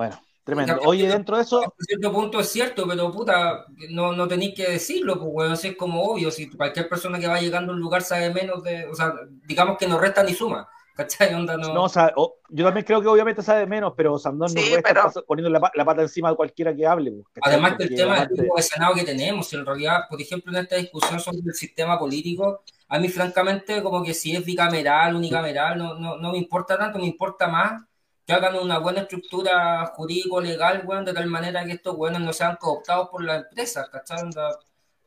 [0.00, 0.80] Bueno, tremendo.
[0.86, 1.60] Oye, dentro de eso.
[1.60, 5.76] A cierto punto es cierto, pero puta, no, no tenéis que decirlo, pues, bueno, es
[5.76, 6.30] como obvio.
[6.30, 8.86] Si cualquier persona que va llegando a un lugar sabe menos de.
[8.86, 9.12] O sea,
[9.46, 10.66] digamos que no resta ni suma.
[10.96, 11.34] ¿Cachai?
[11.34, 11.74] Onda, no...
[11.74, 12.14] no o sea,
[12.48, 15.84] yo también creo que obviamente sabe menos, pero Sandón no puede estar poniendo la, la,
[15.84, 17.10] pata encima de cualquiera que hable.
[17.10, 20.50] Pues, Además que el tema del tipo de Senado que tenemos, en realidad, por ejemplo,
[20.50, 25.14] en esta discusión sobre el sistema político, a mí francamente como que si es bicameral,
[25.14, 27.82] unicameral, no, no, no me importa tanto, me importa más
[28.30, 32.54] que hagan una buena estructura jurídico-legal, weón, de tal manera que estos weones no sean
[32.60, 34.18] cooptados por las empresas, ¿cachai?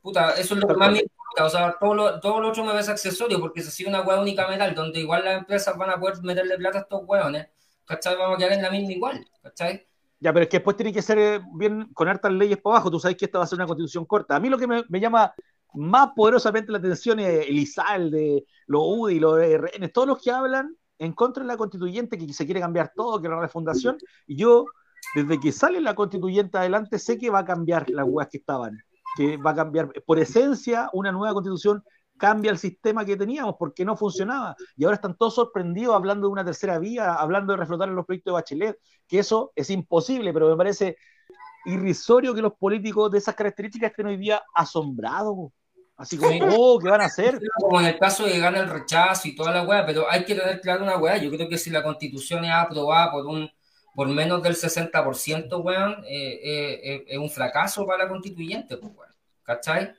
[0.01, 2.65] Puta, eso es lo que más me importa, o sea, todo lo, todo lo otro
[2.65, 5.97] me ves accesorio, porque si sigue una weá unicameral, donde igual las empresas van a
[5.97, 7.47] poder meterle plata a estos weones,
[7.85, 8.17] ¿cachai?
[8.17, 9.87] Vamos a quedar en la misma igual, ¿cachai?
[10.19, 12.91] Ya, pero es que después tiene que ser eh, bien con hartas leyes por abajo.
[12.91, 14.35] Tú sabes que esta va a ser una constitución corta.
[14.35, 15.33] A mí lo que me, me llama
[15.73, 20.29] más poderosamente la atención es el ISAL, de los UDI, los RN, todos los que
[20.29, 24.37] hablan en contra de la constituyente, que se quiere cambiar todo, que la refundación, y
[24.37, 24.65] yo,
[25.15, 28.77] desde que sale la constituyente adelante, sé que va a cambiar las weas que estaban,
[29.17, 31.83] que va a cambiar, por esencia, una nueva constitución
[32.17, 34.55] cambia el sistema que teníamos porque no funcionaba.
[34.77, 38.05] Y ahora están todos sorprendidos hablando de una tercera vía, hablando de reflotar en los
[38.05, 40.95] proyectos de Bachelet, que eso es imposible, pero me parece
[41.65, 45.51] irrisorio que los políticos de esas características estén hoy día asombrados.
[45.95, 47.39] Así como, oh, ¿qué van a hacer?
[47.59, 50.35] Como en el caso de gana el rechazo y toda la weá, pero hay que
[50.35, 51.17] tener claro una weá.
[51.17, 53.49] Yo creo que si la constitución es aprobada por un
[53.93, 58.91] por menos del 60%, weón, eh, eh, eh, es un fracaso para la constituyente, pues,
[58.95, 59.13] weón.
[59.43, 59.93] ¿Cachai?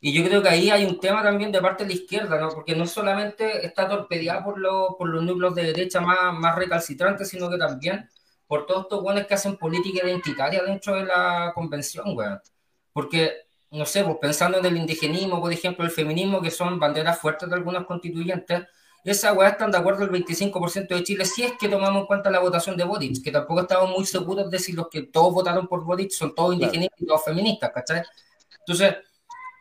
[0.00, 2.48] Y yo creo que ahí hay un tema también de parte de la izquierda, ¿no?
[2.50, 4.56] Porque no solamente está torpedeada por,
[4.96, 8.08] por los núcleos de derecha más, más recalcitrantes, sino que también
[8.46, 12.40] por todos estos weones que hacen política identitaria dentro de la convención, weón.
[12.92, 17.18] Porque no sé, pues pensando en el indigenismo, por ejemplo, el feminismo, que son banderas
[17.18, 18.64] fuertes de algunos constituyentes,
[19.04, 22.30] esa weá están de acuerdo el 25% de Chile, si es que tomamos en cuenta
[22.30, 25.66] la votación de Boric, que tampoco estamos muy seguros de si los que todos votaron
[25.68, 28.02] por Boric son todos indigenistas y todos feministas, ¿cachai?
[28.58, 28.96] Entonces,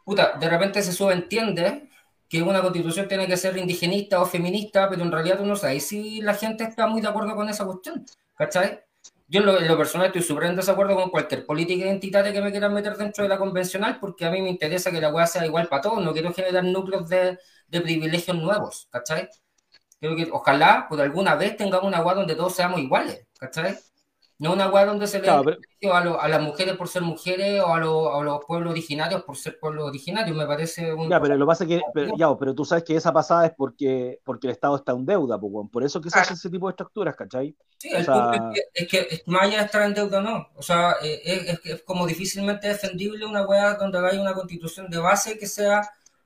[0.04, 1.90] puta, de repente se subentiende
[2.28, 5.88] que una constitución tiene que ser indigenista o feminista, pero en realidad tú no sabes
[5.88, 8.82] si la gente está muy de acuerdo con esa cuestión, ¿cachai?
[9.30, 12.74] Yo en lo, personal estoy súper en desacuerdo con cualquier política identitaria que me quieran
[12.74, 15.68] meter dentro de la convencional, porque a mí me interesa que la weá sea igual
[15.68, 17.38] para todos, no quiero generar núcleos de,
[17.68, 19.30] de privilegios nuevos, ¿cachai?
[20.00, 23.78] Creo que ojalá por alguna vez tengamos una weá donde todos seamos iguales, ¿cachai?
[24.40, 28.24] No una weá donde se le a, a, las mujeres por ser mujeres o a,
[28.24, 31.10] los pueblos originarios por ser pueblos originarios, me parece un...
[31.10, 34.22] Ya, pero lo pasa que, pero, ya, pero tú sabes que esa pasada es porque,
[34.24, 36.72] porque el Estado está en deuda, pues, por eso que se hace ese tipo de
[36.72, 37.54] estructuras, ¿cachai?
[37.80, 38.32] Sí, el punto
[38.74, 41.60] es que, es que más allá de estar en deuda no, o sea, eh, es,
[41.66, 45.82] es, como difícilmente defendible una weá donde haya una constitución de base que sea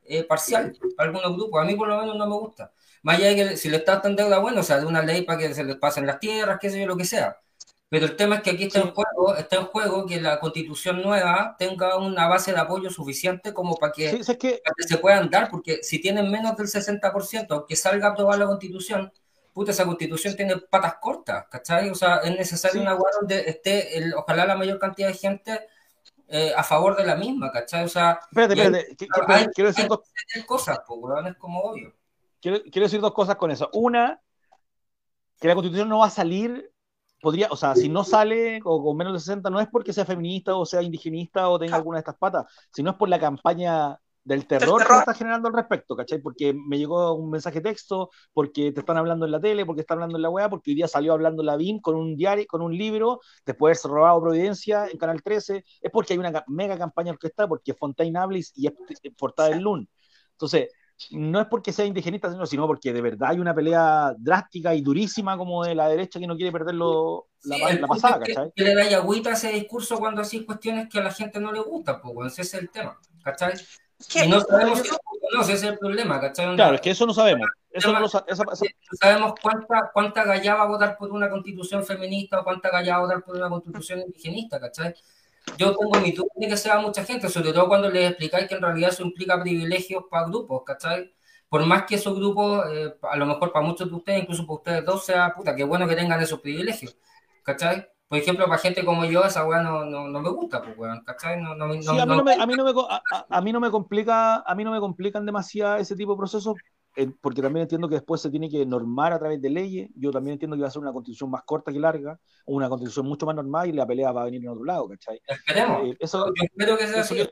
[0.06, 2.72] eh, parcial para algunos grupos, a mí por lo menos no me gusta.
[3.02, 5.02] Más allá de que si el Estado está en deuda, bueno, o sea, de una
[5.02, 7.40] ley para que se les pasen las tierras, qué sé yo, lo que sea
[7.94, 11.04] pero el tema es que aquí está en juego, está en juego que la constitución
[11.04, 16.02] nueva tenga una base de apoyo suficiente como para que, se puedan dar, porque si
[16.02, 19.14] tienen menos del 60%, aunque salga a aprobar la constitución,
[19.54, 21.92] puta, esa constitución tiene patas cortas, ¿cachai?
[21.92, 25.68] O sea, es necesario una web donde esté, el, ojalá la mayor cantidad de gente
[26.30, 27.86] eh, a favor de la misma, ¿cachai?
[27.86, 28.54] O sea, espérate,
[29.00, 30.00] espérate, quiero decir dos
[30.48, 31.94] cosas, pues, es como obvio.
[32.42, 33.70] Quiero, quiero decir dos cosas con eso.
[33.72, 34.20] Una,
[35.40, 36.73] que la constitución no va a salir
[37.24, 40.06] podría, o sea, si no sale o con menos de 60, no es porque sea
[40.06, 43.98] feminista o sea indigenista o tenga alguna de estas patas, sino es por la campaña
[44.26, 46.20] del terror, que está generando al respecto, ¿cachai?
[46.20, 49.98] Porque me llegó un mensaje texto, porque te están hablando en la tele, porque están
[49.98, 52.62] hablando en la web, porque hoy día salió hablando la BIM con un diario, con
[52.62, 57.12] un libro, después de robado Providencia en Canal 13, es porque hay una mega campaña
[57.12, 58.74] orquestada, porque Fontaine hablis y es
[59.18, 59.90] portada del LUN.
[60.32, 60.70] Entonces,
[61.12, 65.38] no es porque sea indigenista, sino porque de verdad hay una pelea drástica y durísima
[65.38, 68.52] como de la derecha que no quiere perderlo la, pasada, ¿cachai?
[68.56, 71.52] Que, le da agüita a ese discurso cuando así cuestiones que a la gente no
[71.52, 73.54] le gusta, pues ese es el tema, ¿cachai?
[74.16, 74.90] Y no sabemos si
[75.34, 76.56] no, ese es el problema, ¿cachai?
[76.56, 77.48] Claro, es que eso no sabemos.
[77.72, 82.70] Eso no, sabemos cuánta, cuánta galla va a votar por una constitución feminista o cuánta
[82.70, 84.94] galla va a votar por una constitución indigenista, ¿cachai?
[85.58, 88.56] Yo tengo mi duda de que sea mucha gente, sobre todo cuando les explicáis que
[88.56, 91.14] en realidad eso implica privilegios para grupos, ¿cachai?
[91.50, 94.56] Por más que esos grupos, eh, a lo mejor para muchos de ustedes, incluso para
[94.56, 96.98] ustedes dos, sea puta, qué bueno que tengan esos privilegios,
[97.44, 97.88] ¿cachai?
[98.08, 101.04] Por ejemplo, para gente como yo, esa weá no, no, no, me gusta, pues, weón,
[101.04, 101.42] ¿cachai?
[101.42, 102.72] No, no, sí, a, mí no me, a, mí no me,
[103.30, 106.56] a, mí no me complica, a mí no me complican demasiado ese tipo de procesos
[107.22, 109.90] porque también entiendo que después se tiene que normar a través de leyes.
[109.96, 113.08] Yo también entiendo que va a ser una constitución más corta que larga, una constitución
[113.08, 115.22] mucho más normal y la pelea va a venir en otro lado, ¿cachai?
[115.28, 115.88] Esperemos.
[115.88, 117.30] Eh, eso, Yo espero que sea así.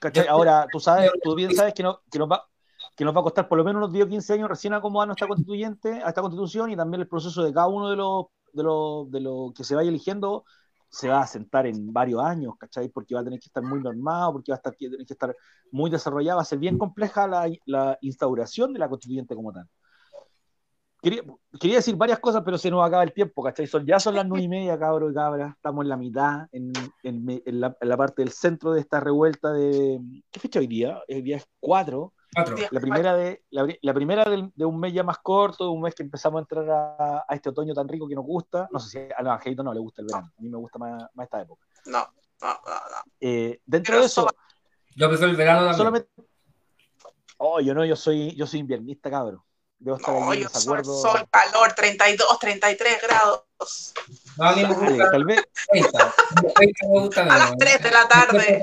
[0.00, 0.26] ¿cachai?
[0.26, 2.48] Ahora, tú sabes, tú bien sabes que, no, que, nos va,
[2.96, 5.06] que nos va a costar por lo menos unos 10 o 15 años recién acomodar
[5.06, 8.62] nuestra constituyente, a esta constitución y también el proceso de cada uno de los de
[8.62, 10.44] los de lo que se vaya eligiendo
[10.88, 12.88] se va a sentar en varios años, ¿cachai?
[12.88, 15.34] Porque va a tener que estar muy normado, porque va a, estar, tener que estar
[15.70, 19.68] muy desarrollado, va a ser bien compleja la, la instauración de la constituyente como tal.
[21.02, 21.22] Quería,
[21.60, 23.66] quería, decir varias cosas, pero se nos acaba el tiempo, ¿cachai?
[23.66, 26.72] Son, ya son las nueve y media, cabros y cabras, estamos en la mitad, en,
[27.02, 30.00] en, en, la, en, la, parte del centro de esta revuelta de...
[30.30, 31.00] ¿Qué fecha hoy día?
[31.06, 32.12] El día es 4
[32.70, 36.02] la primera, de, la, primera de, un mes ya más corto, de un mes que
[36.02, 38.68] empezamos a entrar a, este otoño tan rico que nos gusta.
[38.70, 41.04] No sé si a Angelito no le gusta el verano, a mí me gusta más,
[41.22, 41.66] esta época.
[41.86, 42.06] No,
[42.42, 43.12] no, no.
[43.20, 44.28] Eh, dentro de eso.
[44.94, 45.76] Yo prefiero el verano también.
[45.76, 46.10] Solamente...
[47.38, 49.42] Oh, yo no, yo soy, yo soy inviernista, cabrón.
[49.78, 53.94] Debo estar no, yo soy sol, calor, 32, 33 grados.
[54.38, 55.10] No, a mí me gusta.
[55.10, 55.42] Tal vez.
[57.16, 58.62] a las 3 de la tarde.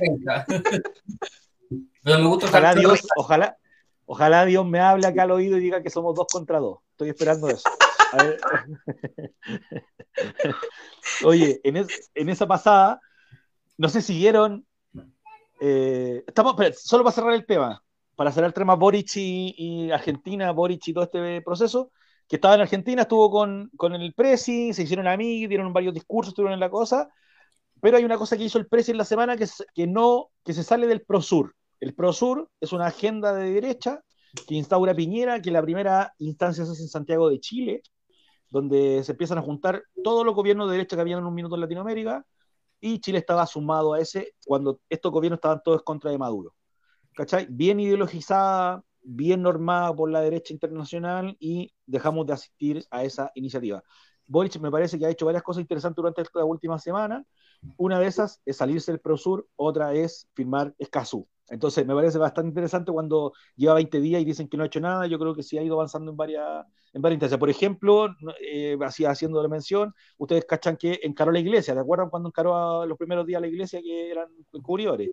[2.03, 3.57] Pero me gusta ojalá Dios, ojalá,
[4.05, 6.79] ojalá Dios me hable acá al oído y diga que somos dos contra dos.
[6.91, 7.69] estoy esperando eso.
[11.25, 13.01] Oye, en, esa pasada,
[13.77, 14.65] no sé si siguieron.
[15.61, 17.83] Eh, estamos, solo para cerrar el tema,
[18.15, 21.91] para cerrar el tema Boric y, Argentina, Boric y todo este proceso,
[22.27, 26.31] que estaba en Argentina, estuvo con, con el Presi, se hicieron amigos, dieron varios discursos,
[26.31, 27.09] estuvieron en la cosa,
[27.81, 30.53] pero hay una cosa que hizo el Presi en la semana que, que, no, que
[30.53, 31.55] se sale del ProSur.
[31.83, 34.01] El ProSur es una agenda de derecha
[34.47, 37.81] que instaura Piñera, que la primera instancia se hace en Santiago de Chile,
[38.49, 41.55] donde se empiezan a juntar todos los gobiernos de derecha que habían en un minuto
[41.55, 42.25] en Latinoamérica,
[42.79, 46.55] y Chile estaba sumado a ese cuando estos gobiernos estaban todos contra de Maduro.
[47.15, 47.47] ¿Cachai?
[47.49, 53.83] Bien ideologizada, bien normada por la derecha internacional y dejamos de asistir a esa iniciativa.
[54.25, 57.25] Boric me parece que ha hecho varias cosas interesantes durante esta última semana.
[57.77, 61.27] Una de esas es salirse del Prosur, otra es firmar Escazú.
[61.49, 64.79] Entonces, me parece bastante interesante cuando lleva 20 días y dicen que no ha hecho
[64.79, 65.07] nada.
[65.07, 67.39] Yo creo que sí ha ido avanzando en varias, en varias instancias.
[67.39, 68.07] Por ejemplo,
[68.41, 71.75] eh, así haciendo la mención, ustedes cachan que encaró la iglesia.
[71.75, 75.11] ¿De acuerdo cuando encaró a los primeros días la iglesia que eran encubridores?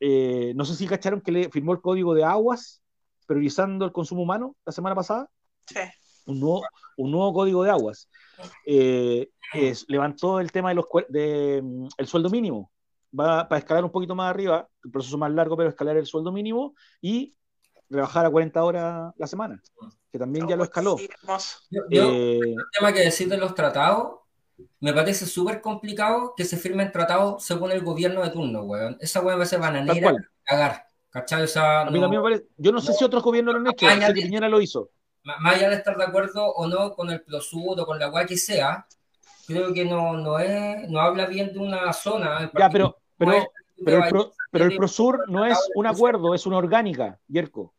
[0.00, 2.82] Eh, no sé si cacharon que le firmó el código de aguas
[3.26, 5.30] priorizando el consumo humano la semana pasada.
[5.66, 5.80] Sí.
[6.28, 6.62] Un nuevo,
[6.96, 8.08] un nuevo código de aguas.
[8.64, 9.28] Eh,
[9.88, 12.70] levantó el tema de los de, mm, el sueldo mínimo
[13.18, 16.32] va para escalar un poquito más arriba, el proceso más largo, pero escalar el sueldo
[16.32, 17.34] mínimo y
[17.88, 19.62] rebajar a 40 horas la semana,
[20.12, 20.96] que también ya lo escaló.
[20.98, 24.18] Eh, el tema que decir de los tratados,
[24.80, 28.96] me parece súper complicado que se firmen tratados según el gobierno de turno, weón.
[29.00, 30.14] Esa weón va a ser bananera
[30.44, 30.84] cagar.
[31.10, 31.46] ¿Cachai?
[32.58, 34.90] yo no sé si otros gobiernos lo han hecho, Piñera lo hizo.
[35.24, 38.24] Más allá de estar de acuerdo o no con el Prosud o con la weá
[38.24, 38.86] que sea,
[39.46, 42.50] creo que no, no, es, no habla bien de una zona.
[42.56, 43.32] Ya, pero, pero,
[43.84, 47.74] pero, el pero, el Prosur no es un acuerdo, es una orgánica, Yerko.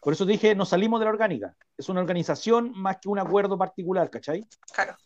[0.00, 1.56] Por eso dije, no salimos de la orgánica.
[1.78, 4.46] Es una organización más que un acuerdo particular, ¿cachai?
[4.72, 4.96] Claro.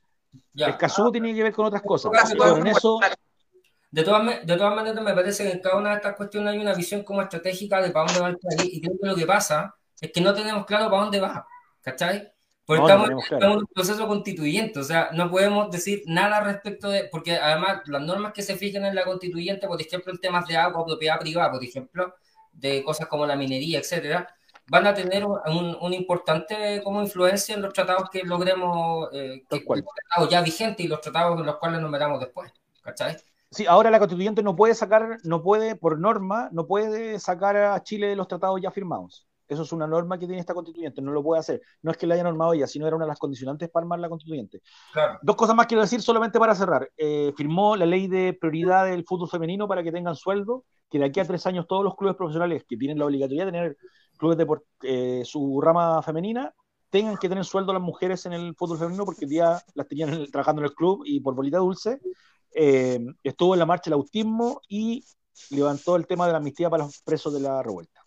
[0.55, 2.11] El caso tiene que ver con otras cosas.
[2.37, 2.99] Pero en eso...
[3.91, 6.59] De todas, de todas maneras, me parece que en cada una de estas cuestiones hay
[6.59, 8.75] una visión como estratégica de para dónde va el país.
[8.75, 11.47] Y creo que lo que pasa es que no tenemos claro para dónde va.
[11.89, 12.31] ¿Cachai?
[12.67, 17.37] Porque estamos en un proceso constituyente, o sea, no podemos decir nada respecto de, porque
[17.37, 20.85] además las normas que se fijan en la constituyente, por ejemplo, en temas de agua,
[20.85, 22.15] propiedad privada, por ejemplo,
[22.53, 24.29] de cosas como la minería, etcétera,
[24.67, 29.61] van a tener un, un importante como influencia en los tratados que logremos, eh, que,
[29.61, 33.17] tratados ya vigentes y los tratados en los cuales nos metamos después, ¿cachai?
[33.51, 37.83] Sí, ahora la constituyente no puede sacar, no puede, por norma, no puede sacar a
[37.83, 39.28] Chile de los tratados ya firmados.
[39.49, 41.61] Eso es una norma que tiene esta constituyente, no lo puede hacer.
[41.83, 43.99] No es que la haya normado ella, sino era una de las condicionantes para armar
[43.99, 44.61] la constituyente.
[45.23, 46.91] Dos cosas más quiero decir solamente para cerrar.
[46.97, 51.07] Eh, firmó la ley de prioridad del fútbol femenino para que tengan sueldo, que de
[51.07, 53.77] aquí a tres años todos los clubes profesionales que tienen la obligatoriedad de tener
[54.19, 54.47] clubes de
[54.83, 56.53] eh, su rama femenina
[56.91, 60.27] tengan que tener sueldo las mujeres en el fútbol femenino porque el día las tenían
[60.31, 62.01] trabajando en el club y por bolita dulce.
[62.55, 65.05] Eh, estuvo en la marcha el autismo y
[65.51, 67.98] levantó el tema de la amnistía para los presos de la revuelta.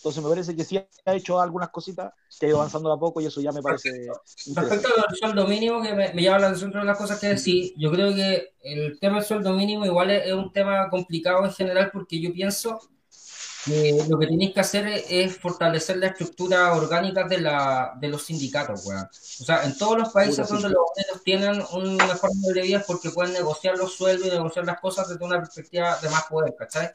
[0.00, 3.20] Entonces me parece que sí ha hecho algunas cositas, que ha ido avanzando a poco
[3.20, 4.08] y eso ya me parece.
[4.54, 7.90] Respecto al sueldo mínimo, que me, llama la atención de las cosas que decir, yo
[7.90, 12.18] creo que el tema del sueldo mínimo igual es, un tema complicado en general porque
[12.18, 12.80] yo pienso
[13.66, 18.22] que lo que tenéis que hacer es, fortalecer la estructura orgánica de, la, de los
[18.22, 22.78] sindicatos, O sea, en todos los países donde los obreros tienen una forma de vida
[22.78, 26.22] es porque pueden negociar los sueldos y negociar las cosas desde una perspectiva de más
[26.22, 26.90] poder, ¿cachai?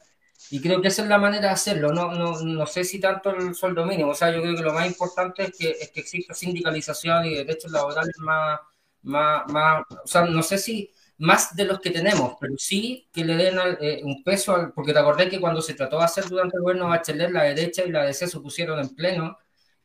[0.50, 1.92] Y creo que esa es la manera de hacerlo.
[1.92, 4.10] No, no, no sé si tanto el sueldo mínimo.
[4.10, 7.34] O sea, yo creo que lo más importante es que, es que exista sindicalización y
[7.34, 8.60] derechos laborales más,
[9.02, 13.24] más, más, o sea, no sé si más de los que tenemos, pero sí que
[13.24, 16.26] le den eh, un peso, al, porque te acordé que cuando se trató de hacer
[16.28, 19.38] durante el gobierno Bachelet, la derecha y la DC se pusieron en pleno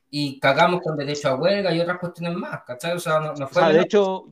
[0.09, 2.91] y cagamos con derecho a huelga y otras cuestiones más, ¿cachai?
[2.97, 3.61] O sea, no, no fue...
[3.61, 4.27] O sea, de hecho,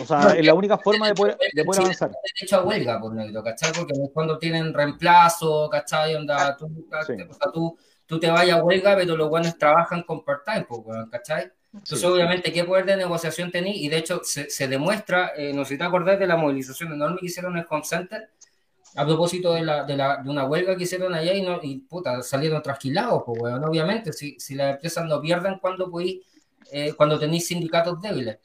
[0.00, 2.10] o sea, es la única forma de poder, de poder avanzar.
[2.34, 3.72] derecho a huelga, por negro, ¿cachai?
[3.72, 6.14] Porque cuando tienen reemplazo, ¿cachai?
[6.14, 10.24] Onda, tú, o sea, tú, tú, te vayas a huelga, pero los buenos trabajan con
[10.24, 10.66] part-time,
[11.10, 11.50] ¿cachai?
[11.72, 13.80] Entonces, obviamente, ¿qué poder de negociación tenéis?
[13.80, 16.92] Y de hecho, se, se demuestra, eh, no sé si te acordás de la movilización
[16.92, 18.28] enorme que hicieron en el Home Center
[18.96, 21.78] a propósito de, la, de, la, de una huelga que hicieron allá y, no, y
[21.78, 26.22] puta, salieron trasquilados, pues, bueno, obviamente, si, si las empresas no pierden cuando, podéis,
[26.72, 28.38] eh, cuando tenéis sindicatos débiles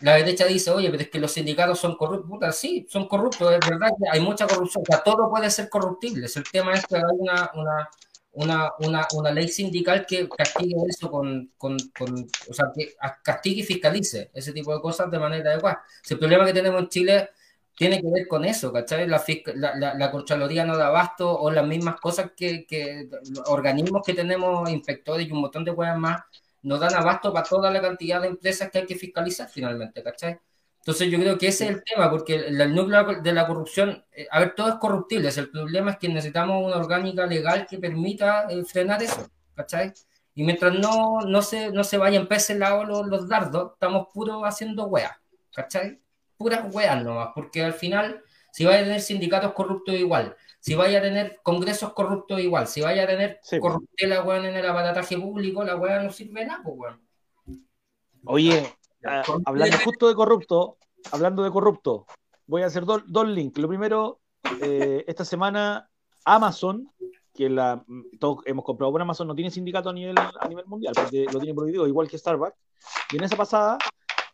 [0.00, 2.30] la derecha dice, oye, pero es que los sindicatos son corruptos.
[2.30, 4.82] Puta, sí, son corruptos, es verdad que hay mucha corrupción.
[4.82, 6.26] O sea, todo puede ser corruptible.
[6.34, 7.88] El tema es que hay una, una,
[8.32, 13.62] una, una, una ley sindical que castigue eso con, con, con, o sea, que castigue
[13.62, 15.82] y fiscalice ese tipo de cosas de manera adecuada.
[16.08, 17.30] el problema que tenemos en Chile
[17.74, 19.06] tiene que ver con eso, ¿cachai?
[19.06, 19.22] La,
[19.54, 23.08] la, la, Contraloría no da abasto o las mismas cosas que, que
[23.46, 26.22] organismos que tenemos, inspectores y un montón de cosas más
[26.66, 30.36] no dan abasto para toda la cantidad de empresas que hay que fiscalizar finalmente, ¿cachai?
[30.80, 34.26] Entonces yo creo que ese es el tema, porque el, núcleo de la corrupción, eh,
[34.28, 38.48] a ver, todo es corruptible, el problema es que necesitamos una orgánica legal que permita
[38.50, 39.92] eh, frenar eso, ¿cachai?
[40.34, 44.42] Y mientras no, no, se, no se vayan peces lado los, los dardos, estamos puros
[44.44, 45.12] haciendo weas,
[45.54, 46.00] ¿cachai?
[46.36, 50.36] Puras weas nomás, porque al final, si vaya a tener sindicatos corruptos igual,
[50.66, 54.56] si vaya a tener congresos corruptos igual, si vaya a tener sí, corruptela weón en
[54.56, 57.06] el aparataje público, la wea no sirve nada, pues weón.
[58.24, 60.78] Oye, Ah, hablando justo de corrupto,
[61.12, 62.06] hablando de corrupto,
[62.46, 63.58] voy a hacer dos, dos links.
[63.60, 64.20] Lo primero,
[64.60, 65.88] eh, esta semana
[66.24, 66.90] Amazon,
[67.32, 67.84] que la,
[68.18, 71.38] todos hemos comprado por Amazon, no tiene sindicato a nivel, a nivel mundial, porque lo
[71.38, 72.56] tiene prohibido, igual que Starbucks.
[73.12, 73.78] Y en esa pasada,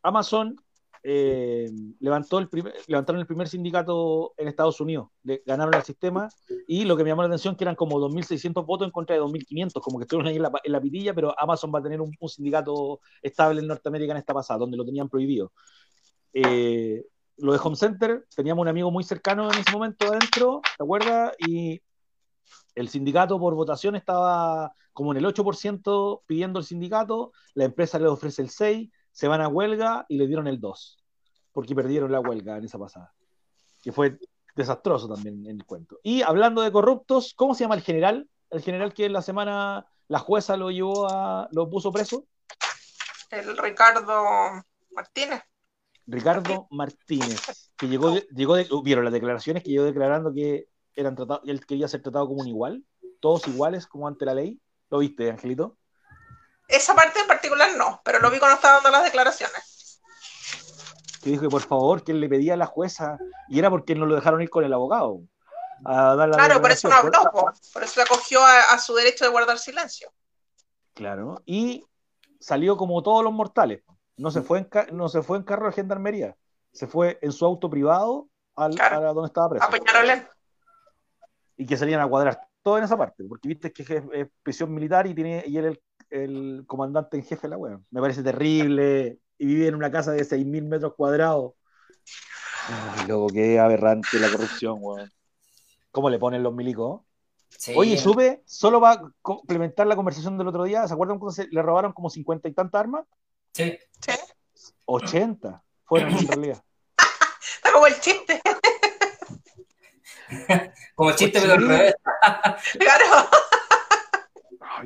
[0.03, 0.57] Amazon
[1.05, 5.09] eh, levantó el primer, levantaron el primer sindicato en Estados Unidos,
[5.45, 6.29] ganaron el sistema
[6.69, 9.23] y lo que me llamó la atención que eran como 2.600 votos en contra de
[9.23, 12.01] 2.500, como que estuvieron ahí en la, en la, pitilla, pero Amazon va a tener
[12.01, 15.53] un, un, sindicato estable en Norteamérica en esta pasada, donde lo tenían prohibido.
[16.33, 17.05] Eh,
[17.39, 21.33] lo de Home Center, teníamos un amigo muy cercano en ese momento adentro, ¿te acuerdas?
[21.39, 21.83] Y
[22.75, 28.07] el sindicato por votación estaba como en el 8% pidiendo el sindicato, la empresa le
[28.07, 30.99] ofrece el 6%, se van a huelga y le dieron el 2,
[31.53, 33.13] porque perdieron la huelga en esa pasada,
[33.83, 34.19] que fue
[34.55, 36.01] desastroso también en el cuento.
[36.03, 38.29] Y hablando de corruptos, ¿cómo se llama el general?
[38.51, 42.27] El general que en la semana la jueza lo llevó a, lo puso preso.
[43.31, 45.43] El Ricardo Martínez.
[46.07, 51.49] Ricardo Martínez, que llegó, llegó de, vieron las declaraciones que llegó declarando que eran tratados,
[51.49, 52.85] él quería ser tratado como un igual,
[53.21, 54.61] todos iguales como ante la ley.
[54.91, 55.79] ¿Lo viste, Angelito?
[56.69, 60.01] Esa parte en particular no, pero lo vi cuando estaba dando las declaraciones.
[61.23, 63.95] Que dijo que por favor, que él le pedía a la jueza, y era porque
[63.95, 65.21] no lo dejaron ir con el abogado.
[65.85, 68.95] A dar la claro, por eso no habló, por, por eso acogió a, a, su
[68.95, 70.13] derecho de guardar silencio.
[70.95, 71.85] Claro, y
[72.41, 73.83] salió como todos los mortales.
[74.17, 76.37] No se fue en, no se fue en carro de gendarmería,
[76.73, 79.09] se fue en su auto privado al, claro.
[79.09, 79.65] a donde estaba preso.
[79.65, 79.71] A
[81.57, 84.73] y que salían a cuadrar todo en esa parte, porque viste que es, es prisión
[84.73, 85.81] militar y, tiene, y él
[86.13, 87.81] el comandante en jefe de la wea.
[87.91, 89.19] Me parece terrible.
[89.39, 91.55] Y vive en una casa de 6.000 metros cuadrados.
[92.69, 95.11] Ay, loco, qué aberrante la corrupción, weón.
[95.91, 97.01] ¿Cómo le ponen los milicos?
[97.49, 97.75] Sí.
[97.77, 100.87] Oye, sube, solo va a complementar la conversación del otro día.
[100.87, 103.05] ¿Se acuerdan cuando se le robaron como 50 y tantas armas?
[103.53, 103.77] Sí.
[104.01, 104.13] sí.
[104.87, 106.63] 80 fueron en realidad.
[107.57, 108.41] Está como el chiste.
[110.95, 111.95] como el chiste, pero al revés.
[112.79, 113.29] claro.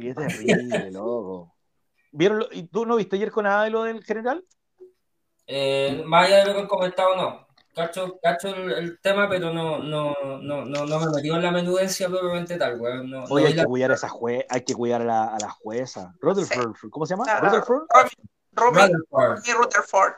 [0.01, 1.55] Qué terrible, loco.
[2.13, 4.45] ¿Vieron lo, ¿Y tú no viste ayer con nada de lo del general?
[5.47, 7.47] Eh, más allá de lo que han comentado, no.
[7.75, 11.51] Cacho, cacho el, el, tema, pero no, no, no, no, no me metí en la
[11.51, 13.11] menudencia propiamente tal, weón.
[13.11, 13.67] No, Oye, no hay que la...
[13.67, 16.15] cuidar a esa jue hay que cuidar a la, a la jueza.
[16.21, 16.89] Rutherford, sí.
[16.89, 17.25] ¿cómo se llama?
[17.29, 17.87] Ah, Rutherford.
[18.53, 20.15] Robin, Rutherford.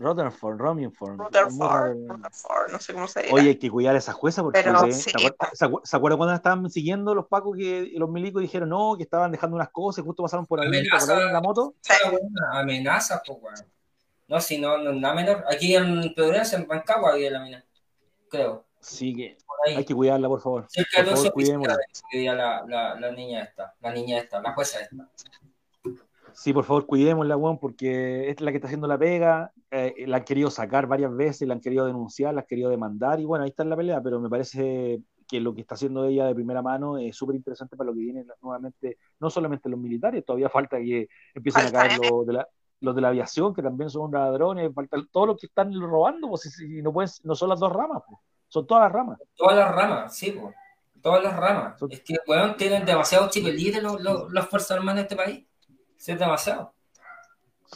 [0.00, 1.18] Rutherford, Romingford.
[1.18, 3.34] Rutherford, Rutherford, no sé cómo se dice.
[3.34, 5.10] Oye, hay que cuidar a esa jueza porque Pero, ¿se, sí.
[5.52, 9.30] ¿se, ¿se acuerdan cuando estaban siguiendo los pacos que los milicos dijeron no, que estaban
[9.30, 11.74] dejando unas cosas y justo pasaron por ahí Amenaza, en la moto?
[11.82, 11.92] Sí.
[12.52, 13.70] Amenaza, pues, weón.
[14.26, 15.44] No, si no, no, nada menor.
[15.50, 17.62] Aquí en Pedrecia, en Rancagua, había la mina.
[18.30, 18.64] Creo.
[18.80, 19.36] Sí, que
[19.66, 20.66] hay que cuidarla, por favor.
[20.70, 21.76] Cerca por favor, cuidémosla.
[22.12, 24.96] La, la, la niña esta, la niña esta, la jueza esta.
[26.40, 29.52] Sí, por favor, cuidémosla, weón, porque es la que está haciendo la pega.
[29.70, 33.20] Eh, la han querido sacar varias veces, la han querido denunciar, la han querido demandar,
[33.20, 36.24] y bueno, ahí está la pelea, pero me parece que lo que está haciendo ella
[36.24, 40.24] de primera mano es súper interesante para lo que viene nuevamente, no solamente los militares,
[40.24, 42.48] todavía falta que empiecen a caer los de la,
[42.80, 46.58] los de la aviación, que también son ladrones, falta todos los que están robando, pues
[46.58, 48.18] y no, pueden, no son las dos ramas, pues,
[48.48, 49.18] son todas las ramas.
[49.36, 50.54] Todas las ramas, sí, pues.
[51.02, 51.78] Todas las ramas.
[51.78, 51.92] Son...
[51.92, 55.49] Es que, weón, tienen demasiado los, los, las Fuerzas Armadas de este país.
[56.06, 56.72] Es demasiado.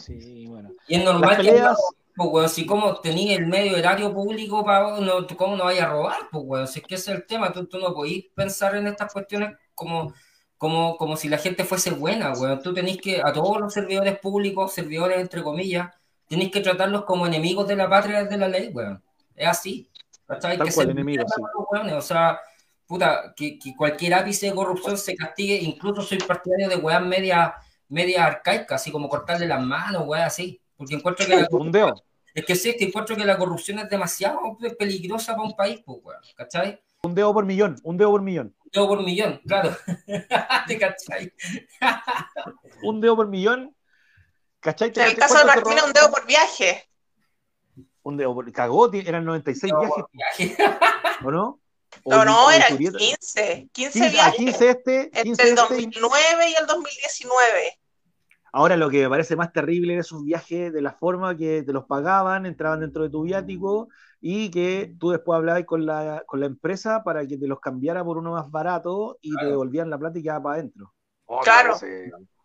[0.00, 0.70] Sí, bueno.
[0.88, 1.76] Y es normal peleas...
[1.76, 1.82] que,
[2.16, 5.90] pues, weón, si como tenía el medio horario público, para, no, ¿cómo no vaya a
[5.90, 6.16] robar?
[6.30, 8.86] Pues, weón, si es que ese es el tema, tú, tú no podís pensar en
[8.86, 10.12] estas cuestiones como,
[10.56, 12.62] como, como si la gente fuese buena, weón.
[12.62, 15.90] Tú tenés que, a todos los servidores públicos, servidores entre comillas,
[16.28, 19.02] tenés que tratarlos como enemigos de la patria de la ley, weón.
[19.36, 19.90] Es así.
[20.26, 21.92] Tal que cual, enemigos, sí.
[21.92, 22.40] O sea,
[22.86, 27.54] puta, que, que, cualquier ápice de corrupción se castigue, incluso soy partidario de weas media,
[27.88, 30.60] media arcaica, así como cortarle las manos, weas así.
[30.76, 31.94] Porque encuentro que la corrupción,
[32.34, 35.80] es que sí, es que encuentro que la corrupción es demasiado peligrosa para un país,
[35.84, 36.82] pues, weón, ¿cachai?
[37.02, 38.54] Un dedo por millón, un dedo por millón.
[38.64, 39.76] Un dedo por millón, claro.
[40.66, 41.32] ¿Te cachai?
[42.82, 43.74] un dedo por millón.
[44.58, 44.90] ¿Cachai?
[44.96, 46.88] En el caso de Martín, un dedo por viaje.
[48.02, 48.50] Un dedo por...
[48.50, 50.04] Cagó, eran 96 viajes.
[50.12, 50.56] Viaje.
[51.24, 51.60] ¿O no?
[52.02, 52.98] O no, no, eran 15.
[52.98, 54.36] 15, 15 viajes.
[54.36, 56.50] 15 este, 15 entre el 2009 este.
[56.50, 57.78] y el 2019.
[58.52, 61.72] Ahora lo que me parece más terrible era esos viajes de la forma que te
[61.72, 63.88] los pagaban, entraban dentro de tu viático
[64.20, 68.04] y que tú después hablabas con la, con la empresa para que te los cambiara
[68.04, 70.94] por uno más barato y te devolvían la plata y quedaba para adentro.
[71.26, 71.76] Oh, claro.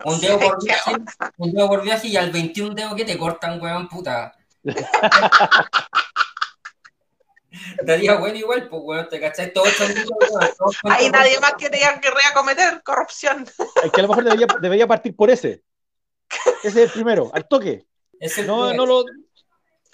[0.06, 0.96] Un dedo por viaje,
[1.38, 4.34] un dedo por viaje y al 21 dedo que te cortan, weón, puta.
[7.80, 9.64] Estaría bueno igual, pues weón, te cachai todo.
[10.84, 13.46] Hay nadie más que tenga que reacometer corrupción.
[13.84, 15.64] Es que a lo mejor debería, debería partir por ese.
[16.64, 17.86] Ese es el primero, al toque.
[18.46, 19.06] no, no lo.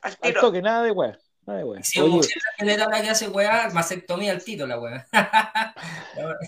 [0.02, 1.18] Al, toque, nada de weá.
[1.46, 1.84] Nada de weá.
[1.84, 5.08] Si Oye, mujer la que hace weá, mastectomía al tito la weá.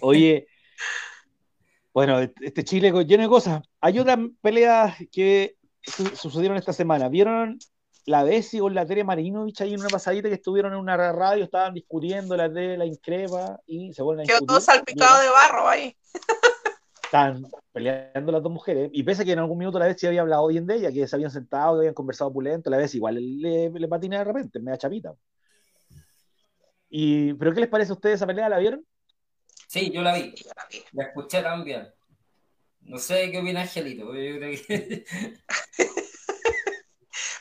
[0.02, 0.48] Oye,
[1.94, 3.62] bueno, este Chile lleno de cosas.
[3.80, 5.56] Hay otras peleas que
[6.16, 7.10] sucedieron esta semana.
[7.10, 7.60] ¿Vieron
[8.08, 11.44] la Bessi con la Tere Marinovich ahí en una pasadita que estuvieron en una radio,
[11.44, 15.68] estaban discutiendo la de la increpa y se vuelven a Quedó todo salpicado de barro
[15.68, 15.94] ahí.
[17.04, 18.90] Están peleando las dos mujeres.
[18.94, 21.06] Y pese a que en algún minuto la Bessi había hablado bien de ella, que
[21.06, 24.60] se habían sentado, que habían conversado pulento, la Bessi igual le, le patina de repente,
[24.62, 25.14] me da chapita.
[26.90, 28.48] Y, ¿Pero qué les parece a ustedes esa pelea?
[28.48, 28.86] ¿La vieron?
[29.68, 30.34] Sí, yo la vi.
[30.94, 31.90] La escuché también.
[32.84, 34.14] No sé qué opina Angelito.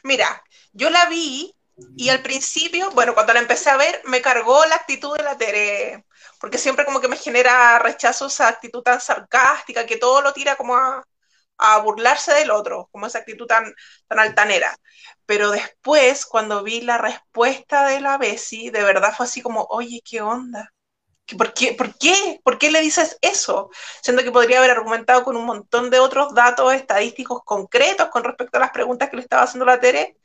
[0.02, 0.42] Mira,
[0.76, 1.54] yo la vi
[1.96, 5.36] y al principio, bueno, cuando la empecé a ver, me cargó la actitud de la
[5.36, 6.04] Tere,
[6.40, 10.56] porque siempre como que me genera rechazo esa actitud tan sarcástica, que todo lo tira
[10.56, 11.04] como a,
[11.82, 13.74] burlarse del otro, como esa actitud tan,
[14.08, 14.76] tan altanera.
[15.26, 20.02] Pero después, cuando vi la respuesta de la Bessie, de verdad fue así como, oye,
[20.04, 20.72] ¿qué onda?
[21.36, 22.40] ¿Por qué, ¿Por qué?
[22.44, 23.70] ¿Por qué le dices eso?
[24.02, 28.58] Siendo que podría haber argumentado con un montón de otros datos estadísticos concretos con respecto
[28.58, 30.16] a las preguntas que le estaba haciendo la Tere.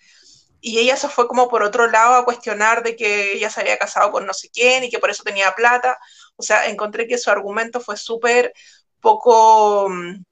[0.62, 3.78] Y ella se fue como por otro lado a cuestionar de que ella se había
[3.78, 5.98] casado con no sé quién y que por eso tenía plata.
[6.38, 8.54] O sea, encontré que su argumento fue súper
[9.02, 10.24] poco mm,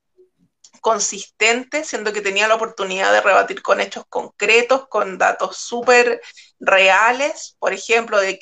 [0.82, 6.22] consistente, siendo que tenía la oportunidad de rebatir con hechos concretos, con datos súper
[6.60, 8.40] reales, por ejemplo, de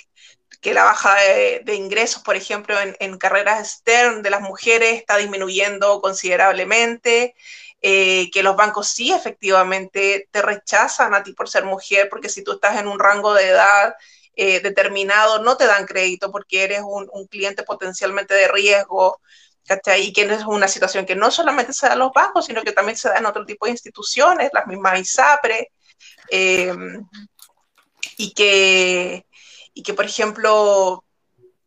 [0.62, 6.02] que la baja de, ingresos, por ejemplo, en, carreras STEM de las mujeres está disminuyendo
[6.02, 7.36] considerablemente,
[7.82, 12.44] eh, que los bancos sí efectivamente te rechazan a ti por ser mujer, porque si
[12.44, 13.96] tú estás en un rango de edad
[14.36, 19.20] eh, determinado, no te dan crédito porque eres un, cliente potencialmente de riesgo.
[19.66, 20.02] ¿cachai?
[20.02, 22.72] Y que es una situación que no solamente se da en los bancos, sino que
[22.72, 25.72] también se da en otro tipo de instituciones, las mismas ISAPRE,
[26.32, 26.74] eh,
[28.18, 29.26] y que,
[29.74, 31.04] y que, por ejemplo,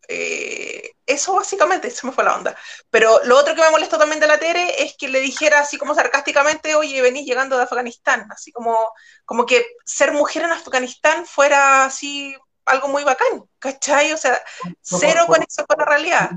[0.09, 2.57] eh, eso básicamente, se me fue la onda.
[2.91, 5.77] Pero lo otro que me molestó también de la Tere es que le dijera así
[5.77, 8.77] como sarcásticamente, oye, venís llegando de Afganistán, así como,
[9.25, 12.37] como que ser mujer en Afganistán fuera así
[12.67, 14.13] algo muy bacán, ¿cachai?
[14.13, 14.41] O sea,
[14.81, 16.31] cero conexión con la realidad.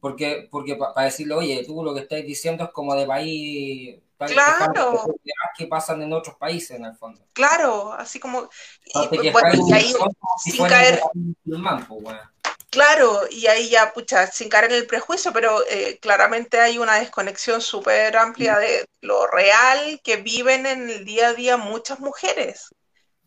[0.00, 5.04] porque, porque para decirle, oye, tú lo que estás diciendo es como de país Claro.
[5.56, 7.20] Que pasan en otros países, en el fondo.
[7.32, 8.48] Claro, así como.
[8.84, 8.98] Y,
[9.72, 9.94] ahí,
[10.38, 11.00] sin caer.
[12.70, 16.96] Claro, y ahí ya, pucha, sin caer en el prejuicio, pero eh, claramente hay una
[17.00, 22.68] desconexión súper amplia de lo real que viven en el día a día muchas mujeres.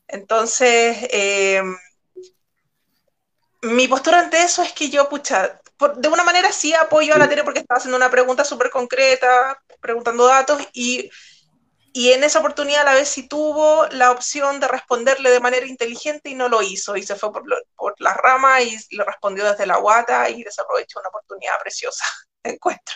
[0.07, 1.77] Entonces, em,
[3.61, 5.59] mi postura ante eso es que yo, pucha,
[5.97, 9.61] de una manera sí apoyo a la tele porque estaba haciendo una pregunta súper concreta,
[9.79, 11.09] preguntando datos y,
[11.95, 15.67] y en esa oportunidad a la vez sí tuvo la opción de responderle de manera
[15.67, 17.43] inteligente y no lo hizo y se fue por,
[17.75, 22.03] por la rama y le respondió desde la guata y desaprovechó una oportunidad preciosa
[22.43, 22.95] de encuentro.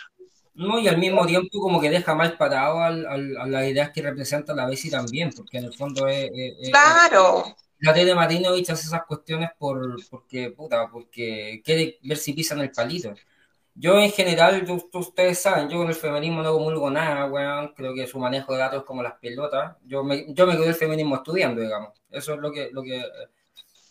[0.55, 4.55] No, y al mismo tiempo como que deja mal parado a las ideas que representa
[4.55, 6.31] la Bessie también, porque en el fondo es...
[6.71, 7.55] claro.
[7.77, 12.59] la T de Martinovich hace esas cuestiones por, porque, puta, porque quiere ver si pisan
[12.61, 13.13] el palito.
[13.79, 17.73] Yo en general, ustedes saben, yo con el feminismo no comulgo nada, weón.
[17.75, 19.77] Creo que su manejo de datos es como las pelotas.
[19.85, 21.89] Yo me, yo me quedé el feminismo estudiando, digamos.
[22.09, 23.03] Eso es lo que, lo que,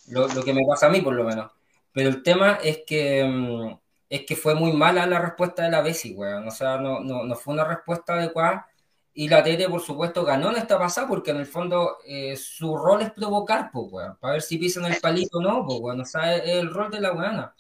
[0.09, 1.53] lo, que me pasa a mí, por lo menos.
[1.93, 3.79] Pero el tema es que, mm,
[4.11, 6.49] es que fue muy mala la respuesta de la Bessie, weón.
[6.49, 8.67] O sea, no, no, no fue una respuesta adecuada.
[9.15, 12.77] Y la Tete, por supuesto, ganó en esta pasada porque en el fondo eh, su
[12.77, 14.17] rol es provocar, pues, weón.
[14.19, 16.01] Para ver si pisan el palito o no, pues, weón.
[16.01, 17.55] O sea, es el rol de la weona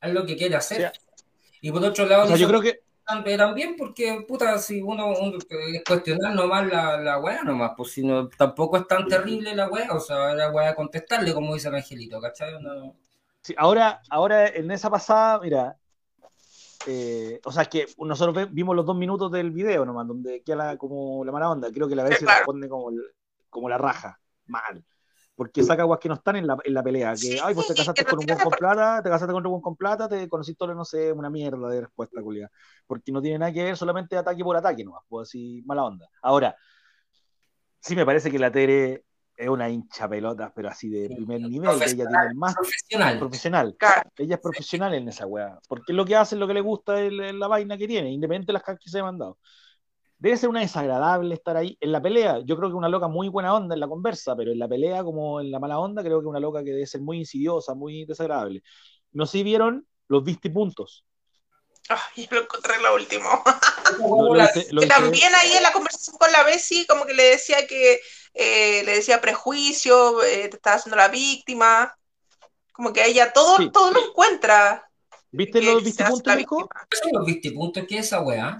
[0.00, 0.92] es lo que quiere hacer.
[1.60, 5.38] Y por otro lado, yo creo que también porque, puta, si uno, uno
[5.86, 9.92] cuestionar nomás la, la weá nomás, pues si no, tampoco es tan terrible la weá,
[9.92, 12.54] o sea, la weá contestarle, como dice el angelito, ¿cachai?
[13.42, 15.76] Sí, ahora, ahora en esa pasada, mira,
[16.88, 20.76] eh, o sea, es que nosotros vimos los dos minutos del video nomás, donde queda
[20.76, 22.90] como la mala onda, creo que la vez se responde como,
[23.48, 24.84] como la raja, mal.
[25.36, 27.12] Porque saca aguas que no están en la, en la pelea.
[27.12, 29.52] Que, Sí, ay, pues te casaste con un buen con plata, te casaste con un
[29.52, 32.50] buen con plata, te conociste, no sé, una mierda de respuesta, culia.
[32.86, 36.08] Porque no tiene nada que ver, solamente ataque por ataque, nomás, pues así, mala onda.
[36.22, 36.56] Ahora,
[37.80, 39.04] sí me parece que la Tere
[39.36, 42.54] es una hincha pelota, pero así de Sí, primer nivel, que ella tiene el más
[42.54, 43.18] Profesional.
[43.18, 43.76] profesional.
[43.78, 44.10] Claro.
[44.16, 45.58] Ella es profesional en esa weá.
[45.68, 48.46] Porque lo que hace es lo que le gusta es la, vaina que tiene, independiente
[48.46, 49.38] de las cosas que se ha mandado.
[50.18, 51.76] Debe ser una desagradable estar ahí.
[51.80, 54.50] En la pelea, yo creo que una loca muy buena onda en la conversa, pero
[54.50, 57.02] en la pelea, como en la mala onda, creo que una loca que debe ser
[57.02, 58.62] muy insidiosa, muy desagradable.
[59.12, 61.04] No sé si vieron los vistipuntos.
[61.88, 63.28] Ay, yo lo encontré lo último.
[64.00, 67.14] Lo- lo hice- lo hice- también ahí en la conversación con la Bessie, como que
[67.14, 68.00] le decía que
[68.34, 71.94] eh, le decía prejuicio, eh, te estaba haciendo la víctima.
[72.72, 73.70] Como que ella todo, Sí.
[73.70, 74.90] todo lo encuentra.
[75.30, 76.68] ¿Viste los vistipuntos, la Nico?
[76.90, 77.84] ¿Qué son los vistipuntos?
[77.88, 78.58] ¿Qué es esa weá?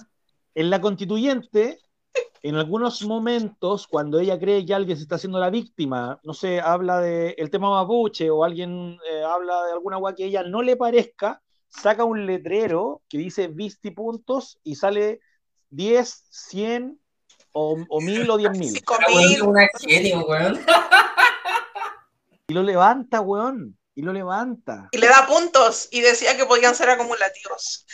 [0.56, 1.82] En la constituyente,
[2.42, 6.60] en algunos momentos, cuando ella cree que alguien se está haciendo la víctima, no sé,
[6.60, 10.44] habla del el tema mapuche o alguien eh, habla de alguna weá que a ella
[10.44, 15.20] no le parezca, saca un letrero que dice vistipuntos y sale
[15.68, 16.98] 10, 100
[17.52, 18.82] o, o 1000 o 10 mil.
[22.48, 23.76] Y lo levanta, weón.
[23.94, 24.88] Y lo levanta.
[24.90, 27.84] Y le da puntos y decía que podían ser acumulativos.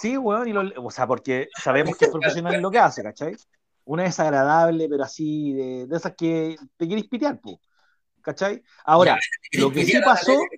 [0.00, 0.48] Sí, weón.
[0.48, 3.36] Y lo, o sea, porque sabemos que es profesional en lo que hace, ¿cachai?
[3.84, 7.60] Una desagradable, pero así, de, de esas que te quieres pitear, po,
[8.22, 8.62] ¿cachai?
[8.84, 9.18] Ahora,
[9.52, 10.32] lo que sí pasó.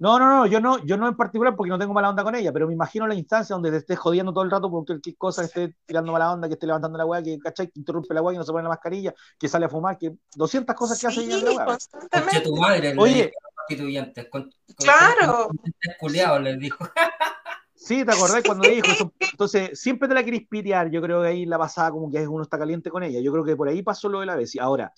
[0.00, 2.32] No, no, no, yo no, yo no en particular porque no tengo mala onda con
[2.36, 5.16] ella, pero me imagino la instancia donde te estés jodiendo todo el rato por cualquier
[5.16, 7.66] cosa, que esté tirando mala onda, que esté levantando la weá, que, ¿cachai?
[7.66, 10.12] que interrumpe la weá, que no se pone la mascarilla, que sale a fumar, que
[10.36, 11.78] 200 cosas que hace ella en la weá.
[12.44, 13.32] Tu madre, le Oye.
[13.56, 14.28] constituyentes.
[14.30, 15.48] Con, con- Claro.
[15.98, 16.88] con- les dijo.
[17.78, 19.12] Sí, ¿te acordás cuando dijo eso?
[19.20, 22.42] Entonces, siempre te la querés pitear, yo creo que ahí la pasada como que uno
[22.42, 24.56] está caliente con ella, yo creo que por ahí pasó lo de la vez.
[24.60, 24.92] Ahora,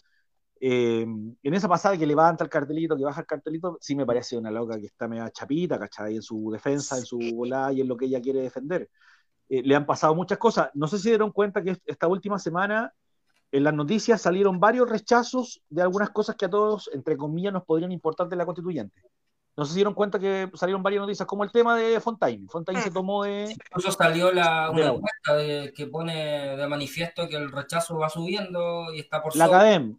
[0.59, 4.37] eh, en esa pasada que levanta el cartelito, que baja el cartelito, sí me parece
[4.39, 6.17] una loca que está media chapita, ¿cachai?
[6.17, 8.89] En su defensa, en su volada y en lo que ella quiere defender.
[9.51, 10.71] Eh, le han pasado muchas cosas.
[10.75, 12.95] No sé si dieron cuenta que esta última semana
[13.53, 17.65] en las noticias salieron varios rechazos de algunas cosas que a todos, entre comillas, nos
[17.65, 19.03] podrían importar de la constituyente.
[19.61, 22.47] No si dieron cuenta que salieron varias noticias, como el tema de Fontaine.
[22.49, 23.51] Fontaine se tomó de...
[23.53, 28.09] Incluso salió la, una la- encuesta de- que pone de manifiesto que el rechazo va
[28.09, 29.99] subiendo y está por La sobre- Academ,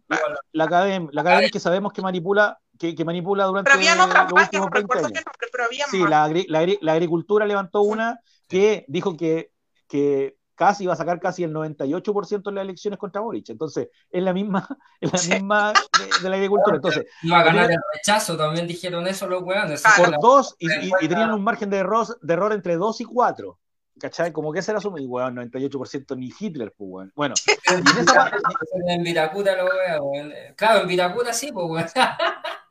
[0.52, 4.24] la Academ, la Academ que sabemos que manipula, que, que manipula durante Pero había otra
[4.24, 5.18] los últimos no 20 recuerdo años.
[5.18, 9.52] qué nombre, pero había Sí, la, la la agricultura levantó una que dijo que,
[9.88, 13.48] que casi iba a sacar casi el 98% en las elecciones contra Boric.
[13.50, 14.66] Entonces, es la misma,
[15.00, 15.32] es la Sí.
[15.32, 16.76] misma de, de la agricultura.
[16.76, 19.42] Entonces, Iba a ganar el rechazo, también dijeron eso los.
[19.44, 20.12] Claro.
[20.12, 23.04] por dos, y, y- y tenían un margen de error, de error entre 2 y
[23.04, 23.58] 4.
[24.00, 24.32] ¿Cachai?
[24.32, 24.96] Como que ese era su.
[24.98, 27.12] Y weón, 98% ni Hitler, pues, weón.
[27.14, 28.30] Bueno, y en esa,
[28.88, 30.32] En Vitacura lo veo, weón.
[30.56, 31.86] Claro, en Vitacura sí, pues, weón.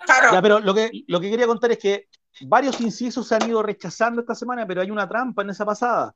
[0.05, 0.31] Claro.
[0.33, 2.07] Ya, pero lo que, lo que quería contar es que
[2.41, 6.13] varios incisos se han ido rechazando esta semana, pero hay una trampa en esa pasada.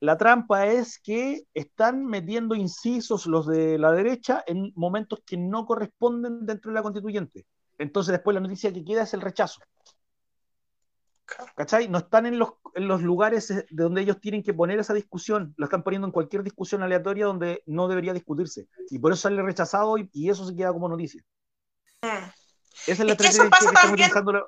[0.00, 5.66] La trampa es que están metiendo incisos los de la derecha en momentos que no
[5.66, 7.46] corresponden dentro de la constituyente.
[7.78, 9.60] Entonces después la noticia que queda es el rechazo.
[11.54, 11.86] ¿Cachai?
[11.88, 15.54] No están en los, en los lugares de donde ellos tienen que poner esa discusión,
[15.56, 18.68] lo están poniendo en cualquier discusión aleatoria donde no debería discutirse.
[18.90, 21.22] Y por eso sale rechazado y, y eso se queda como noticia.
[22.02, 22.06] Mm.
[22.86, 24.42] Esa es la que estrategia que estamos también-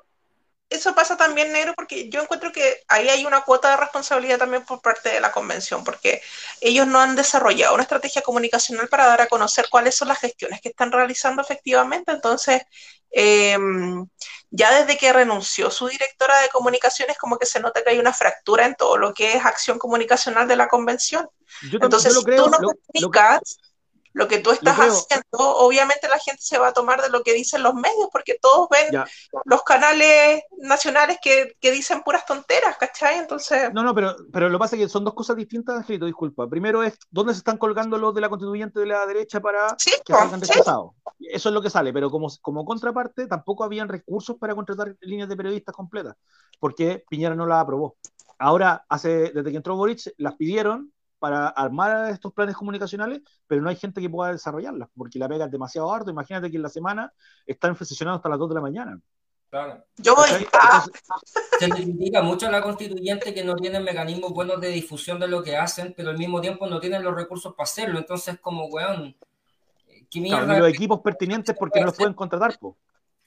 [0.73, 4.65] Eso pasa también, negro, porque yo encuentro que ahí hay una cuota de responsabilidad también
[4.65, 6.21] por parte de la convención, porque
[6.61, 10.61] ellos no han desarrollado una estrategia comunicacional para dar a conocer cuáles son las gestiones
[10.61, 12.11] que están realizando efectivamente.
[12.11, 12.63] Entonces,
[13.11, 13.57] eh,
[14.51, 18.13] ya desde que renunció su directora de comunicaciones, como que se nota que hay una
[18.13, 21.27] fractura en todo lo que es acción comunicacional de la convención.
[21.61, 23.57] Yo, Entonces, yo lo si creo, tú no lo- lo- comunicas
[24.13, 24.91] lo que tú estás creo.
[24.91, 25.25] haciendo,
[25.57, 28.69] obviamente la gente se va a tomar de lo que dicen los medios, porque todos
[28.69, 29.05] ven ya.
[29.45, 33.17] los canales nacionales que, que dicen puras tonteras, ¿cachai?
[33.17, 36.05] Entonces, No, no, pero, pero lo que pasa es que son dos cosas distintas, Angelito,
[36.05, 36.47] disculpa.
[36.47, 39.91] Primero es dónde se están colgando los de la constituyente de la derecha para sí,
[40.05, 40.91] que salgan sí, rechazados.
[41.19, 45.29] Eso es lo que sale, pero como, como contraparte tampoco habían recursos para contratar líneas
[45.29, 46.15] de periodistas completas,
[46.59, 47.97] porque Piñera no las aprobó.
[48.37, 50.91] Ahora, hace, desde que entró Boric, las pidieron
[51.23, 55.45] para armar estos planes comunicacionales, pero no hay gente que pueda desarrollarlas, porque la pega
[55.45, 56.11] es demasiado harto.
[56.11, 57.13] Imagínate que en la semana
[57.47, 58.99] están sesionando hasta las 2 de la mañana.
[59.49, 59.85] Claro.
[59.95, 60.47] yo voy ¿cachai?
[60.51, 60.83] a...
[60.83, 65.17] Entonces, Se le critica mucho a la constituyente que no tienen mecanismos buenos de difusión
[65.17, 67.99] de lo que hacen, pero al mismo tiempo no tienen los recursos para hacerlo.
[67.99, 69.15] Entonces, como, weón,
[69.87, 70.57] ¿qué claro, mierda?
[70.57, 72.75] y los equipos pertinentes porque no los pueden contratar, po.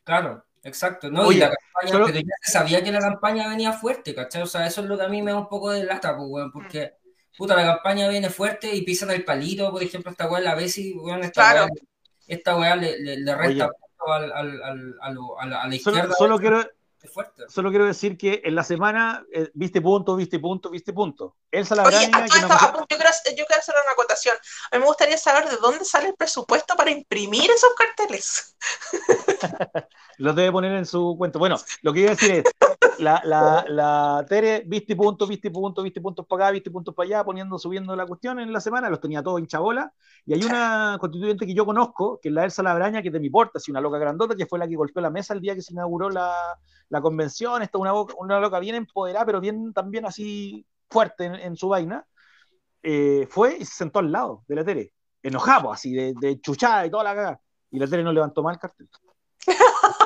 [0.04, 1.08] Claro, exacto.
[1.10, 1.22] ¿no?
[1.22, 4.42] Oye, y la campaña, solo- pero ya se sabía que la campaña venía fuerte, ¿cachai?
[4.42, 6.28] O sea, eso es lo que a mí me da un poco de lata, pues,
[6.28, 6.92] weón, porque,
[7.36, 10.94] puta, la campaña viene fuerte y pisan el palito, por ejemplo, esta weá, la Bessie,
[10.96, 11.64] weón, esta Claro.
[11.66, 11.82] weá,
[12.26, 13.70] esta weá le, le, le resta
[14.06, 16.14] al, al, al, a, lo- a la, a la Solo, izquierda.
[16.16, 16.64] solo quiero,
[17.12, 17.44] fuerte.
[17.48, 21.36] solo quiero decir que en la semana eh, viste punto, viste punto, viste punto.
[21.50, 23.74] Elsa Oye, a que todo nos esto, pasó- apunto, yo, quiero, hacer- yo quiero hacer
[23.82, 24.36] una acotación.
[24.70, 28.56] A mí me gustaría saber de dónde sale el presupuesto para imprimir esos carteles.
[30.18, 31.38] los debe poner en su cuenta.
[31.38, 32.44] Bueno, lo que iba a decir es,
[32.98, 37.06] la, la, la Tere, viste punto, viste punto, viste puntos para acá, viste puntos para
[37.06, 39.92] allá, poniendo, subiendo la cuestión en la semana, los tenía todos hincha bola.
[40.24, 43.20] Y hay una constituyente que yo conozco, que es la Elsa Labraña, que es de
[43.20, 45.54] mi porta, así una loca grandota, que fue la que golpeó la mesa el día
[45.54, 46.34] que se inauguró la,
[46.88, 47.62] la convención.
[47.62, 52.06] Esta una, una loca bien empoderada, pero bien también así fuerte en, su vaina.
[52.82, 54.92] Eh, fue y se sentó al lado de la Tere,
[55.22, 57.40] enojado, así, de, de chuchada y toda la cagada.
[57.70, 58.88] Y la Tere no levantó más el cartel.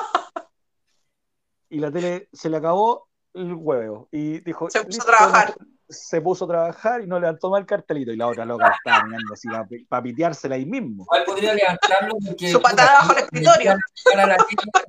[1.71, 5.55] y la tele se le acabó el huevo y dijo Se puso a "Listo, trabajar".
[5.59, 8.73] no- se puso a trabajar y no levantó más el cartelito y la otra loca
[8.77, 9.47] estaba mirando así
[9.89, 12.49] para piteársela ahí mismo Igual podría levantarlo porque.
[12.49, 13.73] Su patada bajo el escritorio.
[14.13, 14.37] Para la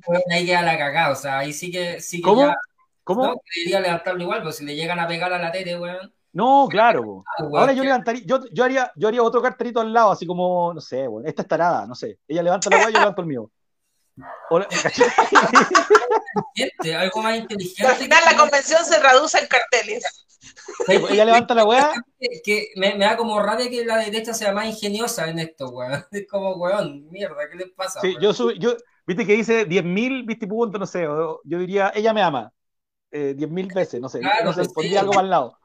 [0.05, 1.11] pues, ahí queda la cagada.
[1.11, 1.99] O sea, ahí sí que.
[1.99, 2.47] Sí que ¿Cómo?
[2.47, 2.55] ya-
[3.03, 3.25] ¿cómo?
[3.25, 6.13] No, debería levantarlo igual, pues si le llegan a pegar a la tele, weón.
[6.31, 9.91] no claro ah, weón, ahora yo levantaría yo, yo haría yo haría otro cartelito al
[9.93, 12.89] lado así como no sé bueno, esta es tarada no sé ella levanta la hueá
[12.91, 13.51] yo levanto el mío.
[16.35, 17.85] inteligente, algo más inteligente.
[17.87, 20.03] al final la convención se reduce en carteles.
[20.87, 24.51] ella levanta la hueá que, que me, me da como rabia que la derecha sea
[24.51, 26.05] más ingeniosa en esto, weón.
[26.11, 28.01] Es como, weón, mierda, ¿qué les pasa?
[28.01, 28.75] Sí, yo, sub- yo,
[29.05, 32.51] viste que dice 10.000, viste punto, no sé, yo diría, ella me ama,
[33.11, 34.71] eh, 10.000 veces, no sé, Claro, no sé, sí.
[34.73, 35.57] pondría algo el lado.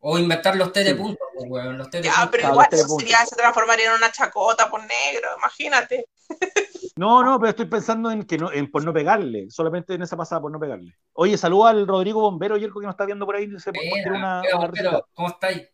[0.00, 0.74] O inventar los Sí.
[0.74, 1.76] telepuntos, pues, weón.
[1.76, 2.28] Los Ya, telepuntos.
[2.30, 6.06] pero igual eso sería, se transformaría en una chacota por negro, imagínate.
[6.98, 10.16] No, no, pero estoy pensando en que no, en por no pegarle, solamente en esa
[10.16, 10.96] pasada por no pegarle.
[11.12, 13.62] Oye, saluda al Rodrigo Bombero, Yerko, que nos está viendo por ahí, Mira,
[14.10, 15.68] una, mira, una risita, ¿cómo estáis?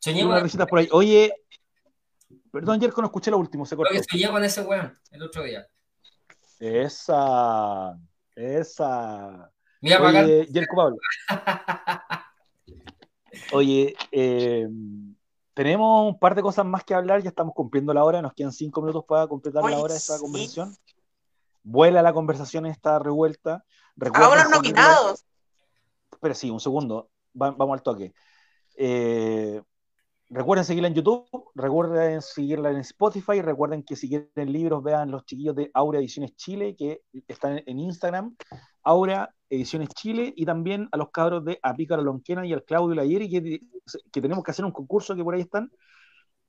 [0.00, 0.88] Soñé unas risitas por ahí.
[0.90, 1.32] Oye,
[2.50, 4.02] perdón, Yerko, no escuché lo último, se creo cortó.
[4.02, 5.64] que soñé con ese weón el otro día.
[6.58, 7.96] Esa,
[8.34, 9.52] esa.
[9.80, 10.20] Mira para acá.
[10.24, 10.96] Oye, Yerko Pablo.
[13.52, 14.66] Oye, eh,
[15.54, 18.52] tenemos un par de cosas más que hablar, ya estamos cumpliendo la hora, nos quedan
[18.52, 20.22] cinco minutos para completar Oye, la hora de esta sí.
[20.22, 20.76] conversación.
[21.62, 23.64] Vuela la conversación, está revuelta.
[23.96, 25.24] Los seguirla- nominados.
[26.12, 28.12] Espera, sí, un segundo, Va- vamos al toque.
[28.76, 29.60] Eh,
[30.30, 35.24] recuerden seguirla en YouTube, recuerden seguirla en Spotify, recuerden que si quieren libros vean los
[35.26, 38.36] chiquillos de Aura Ediciones Chile, que están en Instagram,
[38.82, 43.28] Aura Ediciones Chile, y también a los cabros de Apícaro Lonquena y al Claudio Layeri,
[43.28, 43.60] que,
[44.12, 45.70] que tenemos que hacer un concurso que por ahí están.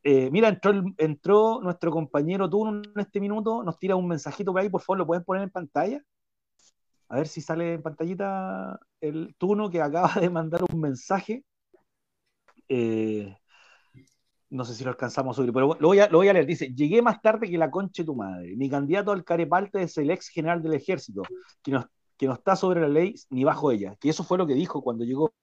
[0.04, 4.62] Eh, mira, entró, entró nuestro compañero Tuno en este minuto, nos tira un mensajito por
[4.62, 6.02] ahí, por favor, lo pueden poner en pantalla.
[7.10, 11.44] A ver si sale en pantallita el Tuno que acaba de mandar un mensaje.
[12.70, 13.36] Eh,
[14.50, 16.46] no sé si lo alcanzamos a subir, pero lo voy a, lo voy a leer.
[16.46, 18.56] Dice: Llegué más tarde que la concha tu madre.
[18.56, 21.24] Mi candidato al carepalte es el ex general del ejército,
[21.62, 21.86] que no,
[22.22, 23.96] que no está sobre la ley ni bajo ella.
[24.00, 25.34] Que eso fue lo que dijo cuando llegó.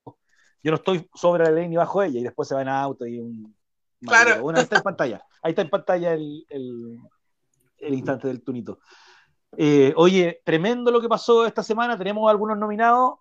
[0.62, 3.04] Yo no estoy sobre la ley ni bajo ella, y después se va en auto
[3.04, 3.52] y un.
[4.00, 4.40] Claro.
[4.42, 5.24] Bueno, ahí está en pantalla.
[5.42, 6.98] Ahí está en pantalla el, el,
[7.78, 8.78] el instante del tunito.
[9.56, 11.98] Eh, oye, tremendo lo que pasó esta semana.
[11.98, 13.14] Tenemos algunos nominados.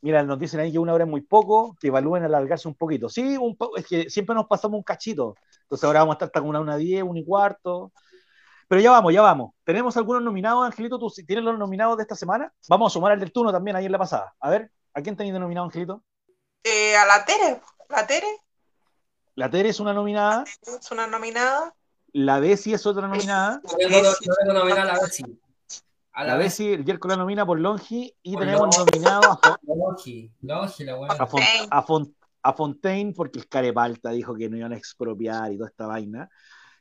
[0.00, 3.08] Mira, nos dicen ahí que una hora es muy poco, que evalúen alargarse un poquito.
[3.08, 5.36] Sí, un po- es que siempre nos pasamos un cachito.
[5.62, 7.92] Entonces ahora vamos a estar hasta con una, una 10, una y cuarto.
[8.68, 9.52] Pero ya vamos, ya vamos.
[9.64, 10.98] Tenemos algunos nominados, Angelito.
[10.98, 12.52] ¿Tú tienes los nominados de esta semana?
[12.68, 14.34] Vamos a sumar al del turno también ahí en la pasada.
[14.40, 16.02] A ver, ¿a quién tenéis nominado, Angelito?
[16.64, 17.60] Eh, a la Tere.
[17.88, 18.26] La Tere
[19.34, 21.74] La Tere es una nominada, es una nominada.
[22.12, 25.22] la Bessie es otra nominada, Yo tengo, yo tengo nominal a ver si.
[26.14, 26.46] A la la vez.
[26.46, 28.90] Bessie, el Yerko la nomina por Longi y Por tenemos Longi.
[28.92, 31.10] nominado a, Longi, Longi, la weón.
[31.10, 35.52] a, Fon- a Fon- a Fontaine porque el Carepalta dijo que no iban a expropiar
[35.52, 36.28] y toda esta vaina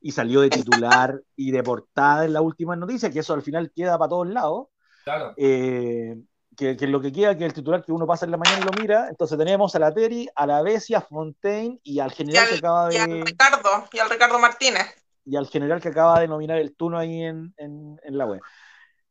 [0.02, 3.72] y salió de titular y de portada en la última noticia, que eso al final
[3.74, 4.68] queda para todos lados.
[5.04, 5.38] Claro.
[5.38, 6.18] eh,
[6.58, 8.64] que, que lo que queda, que el titular que uno pasa en la mañana y
[8.64, 12.32] lo mira, entonces tenemos a la Teri, a la Bessie, a Fontaine y al Y
[12.32, 14.88] general que acaba y al de Ricardo, y al Ricardo Martínez.
[15.26, 18.43] y al general que acaba de nominar el Tuno ahí en, en, en la web.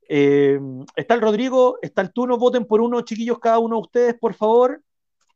[0.09, 0.61] Eh,
[0.97, 4.35] está el Rodrigo, está el Tuno, voten por uno, chiquillos, cada uno de ustedes, por
[4.35, 4.83] favor.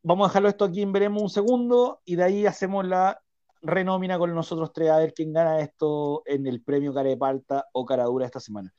[0.03, 3.21] Vamos a dejarlo esto aquí en veremos un segundo y de ahí hacemos la
[3.65, 8.27] renómina con nosotros tres a ver quién gana esto en el premio Carepalta o Caradura
[8.27, 8.73] esta semana.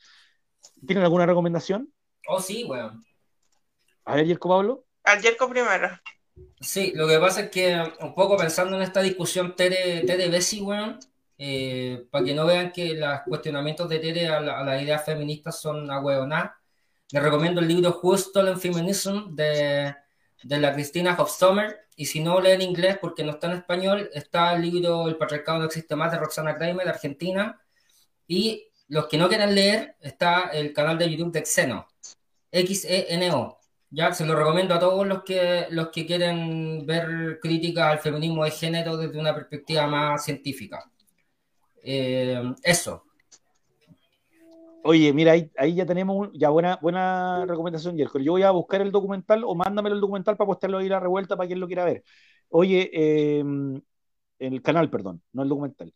[0.85, 1.91] ¿Tienen alguna recomendación?
[2.27, 3.03] Oh, sí, weón.
[4.05, 4.85] A ver, Yerko Pablo.
[5.03, 5.89] Al Yerko primero.
[6.59, 10.61] Sí, lo que pasa es que un poco pensando en esta discusión Tere, Tere Bessi,
[10.61, 10.99] weón,
[11.37, 15.03] eh, para que no vean que los cuestionamientos de Tere a, la- a las ideas
[15.05, 16.51] feministas son ahueonadas,
[17.11, 19.95] les recomiendo el libro Who Stolen Feminism de,
[20.43, 24.53] de la Cristina Hofstommer, y si no leen inglés porque no está en español, está
[24.53, 27.61] el libro El patriarcado no existe más de Roxana Kramer, de Argentina,
[28.27, 31.87] Y los que no quieran leer, está el canal de YouTube de Xeno,
[32.51, 33.59] X-E-N-O.
[33.91, 38.43] Ya se lo recomiendo a todos los que, los que quieren ver críticas al feminismo
[38.43, 40.83] de género desde una perspectiva más científica.
[41.83, 43.05] Eh, eso.
[44.87, 48.19] Oye, mira, ahí, ahí ya tenemos ya buena, buena recomendación, Yerko.
[48.19, 50.99] Yo voy a buscar el documental o mándamelo el documental para postearlo ahí a la
[50.99, 52.03] revuelta para quien lo quiera ver.
[52.49, 53.43] Oye, eh,
[54.37, 55.91] el canal, perdón, no el documental.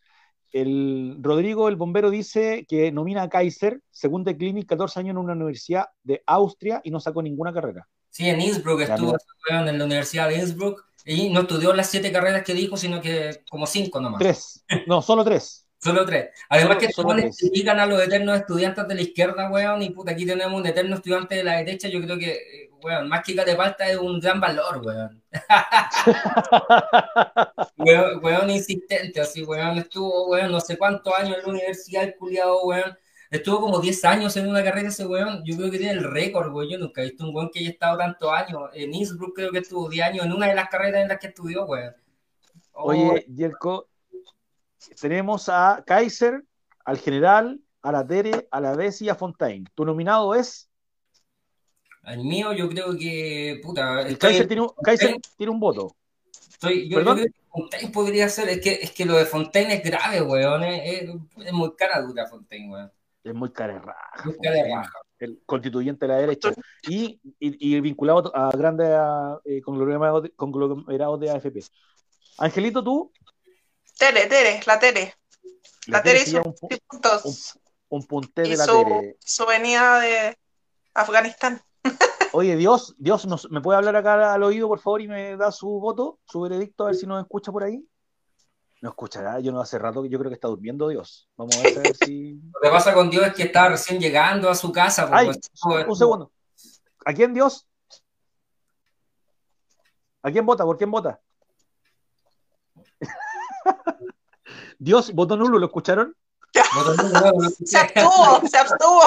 [0.51, 5.17] El Rodrigo, el bombero, dice que nomina a Kaiser, según de Clinic, 14 años en
[5.19, 7.87] una universidad de Austria y no sacó ninguna carrera.
[8.09, 9.15] Sí, en Innsbruck estuvo
[9.51, 13.43] en la Universidad de Innsbruck y no estudió las siete carreras que dijo, sino que
[13.51, 14.17] como cinco nomás.
[14.17, 15.68] Tres, no, solo tres.
[15.81, 16.31] Solo tres.
[16.49, 20.59] Además que solo a los eternos estudiantes de la izquierda, weón, y puta, aquí tenemos
[20.59, 23.89] un eterno estudiante de la derecha, yo creo que, eh, weón, más que de falta
[23.89, 25.23] es un gran valor, weón.
[27.77, 32.15] weón, weón, insistente, así, weón, estuvo, weón, no sé cuántos años en la universidad, el
[32.17, 32.97] culiado, weón,
[33.31, 36.53] estuvo como 10 años en una carrera ese weón, yo creo que tiene el récord,
[36.53, 39.51] weón, yo nunca he visto un weón que haya estado tantos años, en Innsbruck creo
[39.51, 41.95] que estuvo 10 años en una de las carreras en las que estudió, weón.
[42.73, 43.87] Oye, Yerko,
[44.99, 46.43] tenemos a Kaiser,
[46.85, 49.65] al general, a la Tere, a la Bessie y a Fontaine.
[49.75, 50.69] ¿Tu nominado es?
[52.05, 53.59] El mío, yo creo que.
[53.63, 54.01] Puta.
[54.01, 55.95] El Kaiser, tiene un, Kaiser tiene un voto.
[56.49, 58.49] Estoy, yo, creo que Fontaine podría ser.
[58.49, 60.63] Es que, es que lo de Fontaine es grave, weón.
[60.63, 61.09] Es,
[61.45, 62.91] es, muy cara dura Fontaine, weón.
[63.23, 64.09] Es muy cara de raja.
[64.25, 64.99] Muy cara de raja.
[65.19, 66.51] El constituyente de la derecha.
[66.87, 68.89] Y, y, y vinculado a grandes
[69.43, 71.59] eh, conglomerados, conglomerados de AFP.
[72.37, 73.11] Angelito, tú.
[73.99, 75.13] Tere, Tere, la Tere.
[75.87, 76.55] La, Tere hizo un,
[76.87, 77.59] puntos.
[77.89, 79.17] Un, punte de la su, Tere.
[79.19, 80.37] Su venida de
[80.93, 81.61] Afganistán.
[82.31, 85.51] Oye, Dios, Dios, nos, ¿me puede hablar acá al oído, por favor, y me da
[85.51, 87.85] su voto, su veredicto, a ver si nos escucha por ahí?
[88.81, 91.27] No escuchará, yo no hace rato que yo creo que está durmiendo Dios.
[91.35, 92.35] Vamos a ver si.
[92.53, 95.09] Lo que pasa con Dios es que está recién llegando a su casa.
[95.11, 95.29] Ay,
[95.85, 96.31] un segundo.
[97.05, 97.67] ¿A quién Dios?
[100.21, 100.63] ¿A quién vota?
[100.63, 101.19] ¿Por quién vota?
[104.79, 106.15] Dios votó nulo, ¿lo escucharon?
[107.65, 109.01] se abstuvo, se abstuvo.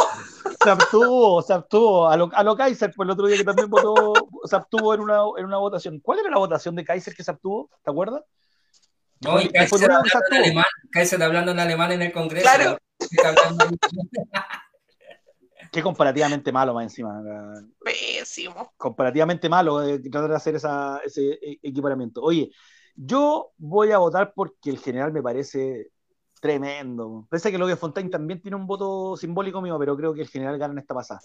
[0.63, 2.09] Se abstuvo, se abstuvo.
[2.09, 4.13] A lo, a lo Kaiser, pues el otro día que también votó,
[4.45, 6.01] se abstuvo en una, en una votación.
[6.01, 7.69] ¿Cuál era la votación de Kaiser que se abstuvo?
[7.83, 8.23] ¿Te acuerdas?
[9.21, 12.49] No, y Kaiser, hablando, en alemán, Kaiser hablando en alemán en el Congreso.
[12.49, 12.79] Claro.
[15.71, 17.23] Qué comparativamente malo más encima.
[17.83, 18.73] Pésimo.
[18.77, 22.21] Comparativamente malo eh, tratar de hacer esa, ese e, equiparamiento.
[22.21, 22.51] Oye,
[22.95, 25.91] yo voy a votar porque el general me parece
[26.41, 27.27] tremendo.
[27.31, 30.29] Pese que lo que Fontaine también tiene un voto simbólico mío, pero creo que el
[30.29, 31.21] general gana en esta pasada.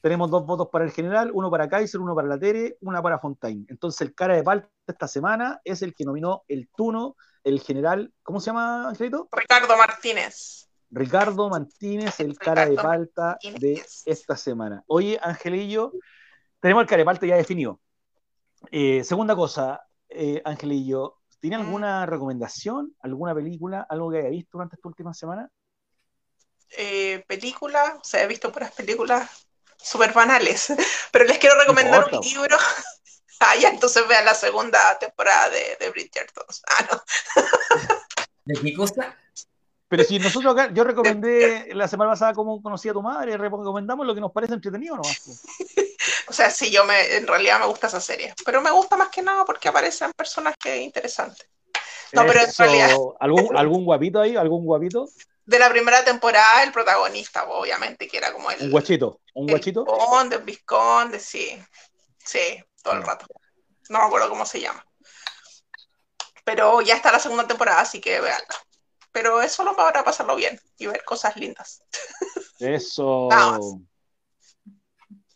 [0.00, 3.18] Tenemos dos votos para el general, uno para Kaiser, uno para la Tere, una para
[3.18, 3.66] Fontaine.
[3.68, 8.12] Entonces el cara de palta esta semana es el que nominó el Tuno, el general,
[8.22, 9.28] ¿cómo se llama, Angelito?
[9.32, 10.68] Ricardo Martínez.
[10.90, 14.84] Ricardo Martínez, el cara de palta de esta semana.
[14.86, 15.92] Oye, Angelillo,
[16.60, 17.80] tenemos el cara de palta ya definido.
[18.70, 19.82] Eh, segunda cosa,
[20.14, 25.48] eh, Angelillo, ¿tiene alguna recomendación, alguna película, algo que haya visto durante esta última semana?
[26.76, 29.46] Eh, película, o sea, he visto puras películas
[29.76, 30.72] súper banales,
[31.12, 32.56] pero les quiero recomendar un libro.
[33.40, 36.46] ah, ya, entonces vean la segunda temporada de, de Bridgerton.
[36.68, 37.02] Ah, no.
[38.44, 39.16] ¿De qué cosa?
[39.92, 44.06] Pero si nosotros acá, yo recomendé la semana pasada cómo conocí a tu madre, recomendamos
[44.06, 45.02] lo que nos parece entretenido ¿no?
[46.32, 49.10] O sea, sí, yo me, en realidad me gusta esa serie, pero me gusta más
[49.10, 51.46] que nada porque aparecen personajes interesantes.
[52.12, 52.96] No, pero en realidad.
[53.20, 54.34] ¿Algún, ¿Algún guapito ahí?
[54.34, 55.06] ¿Algún guapito?
[55.44, 58.62] De la primera temporada, el protagonista, obviamente, que era como el.
[58.62, 59.20] Un guachito.
[59.34, 59.84] ¿Un guachito?
[59.84, 61.62] Conde, un visconde, sí.
[62.24, 63.26] Sí, todo el rato.
[63.90, 64.82] No me acuerdo cómo se llama.
[66.44, 68.56] Pero ya está la segunda temporada, así que veanla
[69.12, 71.82] pero es solo para pasarlo bien y ver cosas lindas.
[72.58, 73.28] Eso.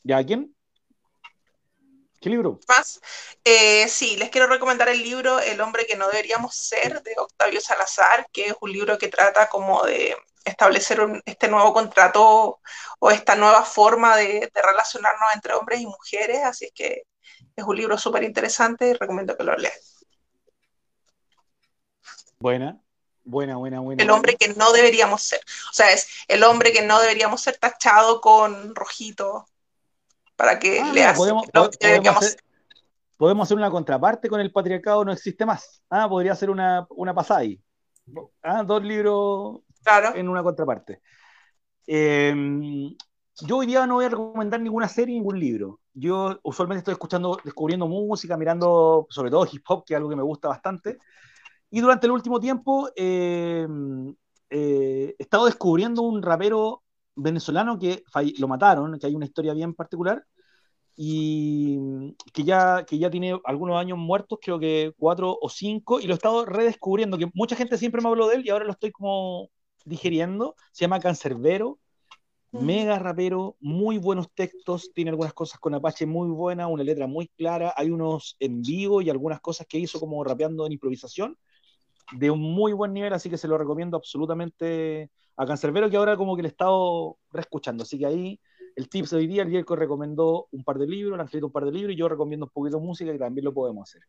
[0.03, 0.56] ¿Ya quién?
[2.27, 2.59] ¿Qué libro?
[2.67, 3.01] Más.
[3.45, 7.61] Eh, sí, les quiero recomendar el libro El hombre que no deberíamos ser de Octavio
[7.61, 12.59] Salazar, que es un libro que trata como de establecer este nuevo contrato
[12.99, 17.05] o esta nueva forma de, de, relacionarnos entre hombres y mujeres, así que
[17.55, 19.73] es un libro súper interesante y recomiendo que lo lean.
[22.41, 22.81] Buena,
[23.23, 24.03] Buena, buena, buena.
[24.03, 25.41] El hombre que no deberíamos ser.
[25.71, 29.47] O sea, es el hombre que no deberíamos ser tachado con rojito
[30.37, 32.37] para que ah, le podemos, podemos, hacer,
[33.17, 35.83] podemos, hacer, una contraparte con el patriarcado no existe más.
[35.91, 37.61] Ah, podría ser una, una pasada ahí.
[38.43, 39.61] Ah, dos libros
[40.15, 41.01] en una contraparte.
[41.87, 42.95] Em,
[43.41, 45.81] yo hoy día no voy a recomendar ninguna serie, ningún libro.
[45.95, 50.17] Yo usualmente estoy escuchando, descubriendo música, mirando sobre todo hip hop, que es algo que
[50.17, 50.99] me gusta bastante.
[51.71, 53.67] Y durante el último tiempo eh,
[54.51, 56.83] eh, estado descubriendo un rapero
[57.17, 58.03] venezolano que
[58.39, 60.25] lo mataron, que hay una historia bien particular,
[60.97, 61.79] y
[62.33, 66.15] que ya, que ya tiene algunos años muertos, creo que cuatro o cinco, y lo
[66.15, 68.93] he estado redescubriendo, que mucha gente siempre me habló de él y ahora lo estoy
[68.93, 69.51] como
[69.85, 71.79] digeriendo, se llama Cancerbero,
[72.53, 77.29] mega rapero, muy buenos textos, tiene algunas cosas con Apache muy buenas, una letra muy
[77.29, 81.37] clara, hay unos en vivo y algunas cosas que hizo como rapeando en improvisación,
[82.13, 86.17] de un muy buen nivel, así que se lo recomiendo absolutamente a Cancerbero, que ahora
[86.17, 88.41] como que le he estado reescuchando, así que ahí
[88.77, 91.53] el tips de hoy día, el Jerko recomendó un par de libros, han escrito un
[91.53, 94.03] par de libros y yo recomiendo un poquito de música y también lo podemos hacer.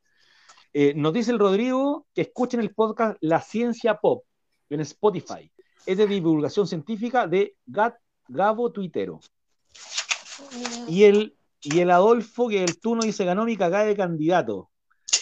[0.74, 4.26] Eh, nos dice el Rodrigo que escuchen el podcast La Ciencia Pop
[4.70, 5.50] en Spotify.
[5.86, 7.96] Es de divulgación científica de Gat
[8.28, 9.22] Gabo Tuitero.
[10.90, 14.70] Y el, y el Adolfo, que el Tuno dice ganó mi cagada de candidato.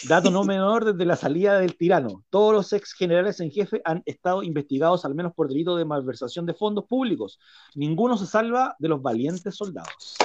[0.08, 2.24] Dato no menor desde la salida del tirano.
[2.30, 6.46] Todos los ex generales en jefe han estado investigados al menos por delito de malversación
[6.46, 7.38] de fondos públicos.
[7.74, 10.16] Ninguno se salva de los valientes soldados.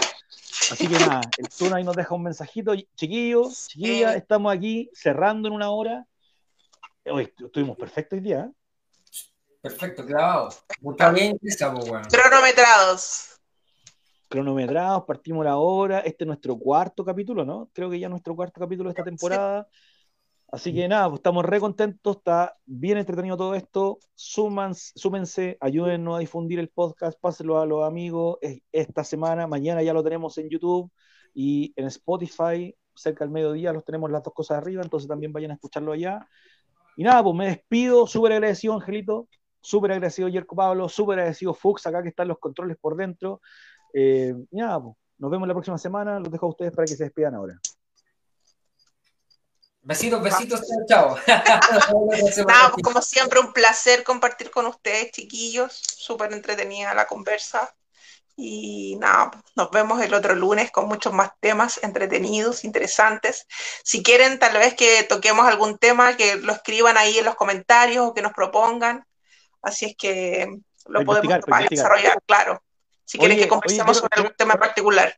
[0.72, 2.74] Así que nada, el Tuno ahí nos deja un mensajito.
[2.96, 6.06] Chiquillos, chiquillas, estamos aquí cerrando en una hora.
[7.06, 8.50] Hoy estuvimos perfectos hoy día.
[8.50, 8.52] ¿eh?
[9.62, 10.50] Perfecto, grabado.
[10.50, 11.38] Está bien,
[12.10, 13.31] Cronometrados.
[14.32, 16.00] Cronometrados, partimos la hora.
[16.00, 17.70] Este es nuestro cuarto capítulo, ¿no?
[17.74, 19.68] Creo que ya nuestro cuarto capítulo de esta temporada.
[20.50, 24.00] Así que nada, pues estamos re contentos, está bien entretenido todo esto.
[24.16, 28.38] Suman, súmense, ayúdennos a difundir el podcast, pásenlo a los amigos.
[28.72, 30.90] Esta semana, mañana ya lo tenemos en YouTube
[31.34, 35.52] y en Spotify, cerca del mediodía los tenemos las dos cosas arriba, entonces también vayan
[35.52, 36.26] a escucharlo allá.
[36.96, 39.28] Y nada, pues me despido, súper agradecido, Angelito.
[39.64, 40.90] Súper agradecido, Yerko Pablo.
[40.90, 43.42] Súper agradecido, Fuchs, acá que están los controles por dentro.
[43.94, 46.20] Eh, nada, pues, nos vemos la próxima semana.
[46.20, 47.60] Los dejo a ustedes para que se despidan ahora.
[49.84, 51.18] Besitos, besitos, chao.
[51.28, 55.74] nada, pues, como siempre, un placer compartir con ustedes, chiquillos.
[55.74, 57.74] Súper entretenida la conversa.
[58.36, 63.46] Y nada, nos vemos el otro lunes con muchos más temas entretenidos, interesantes.
[63.84, 68.08] Si quieren, tal vez que toquemos algún tema, que lo escriban ahí en los comentarios
[68.08, 69.06] o que nos propongan.
[69.62, 71.40] Así es que lo podemos
[71.70, 72.64] desarrollar, claro.
[73.12, 75.14] Si quieres que conversemos sobre algún tema particular.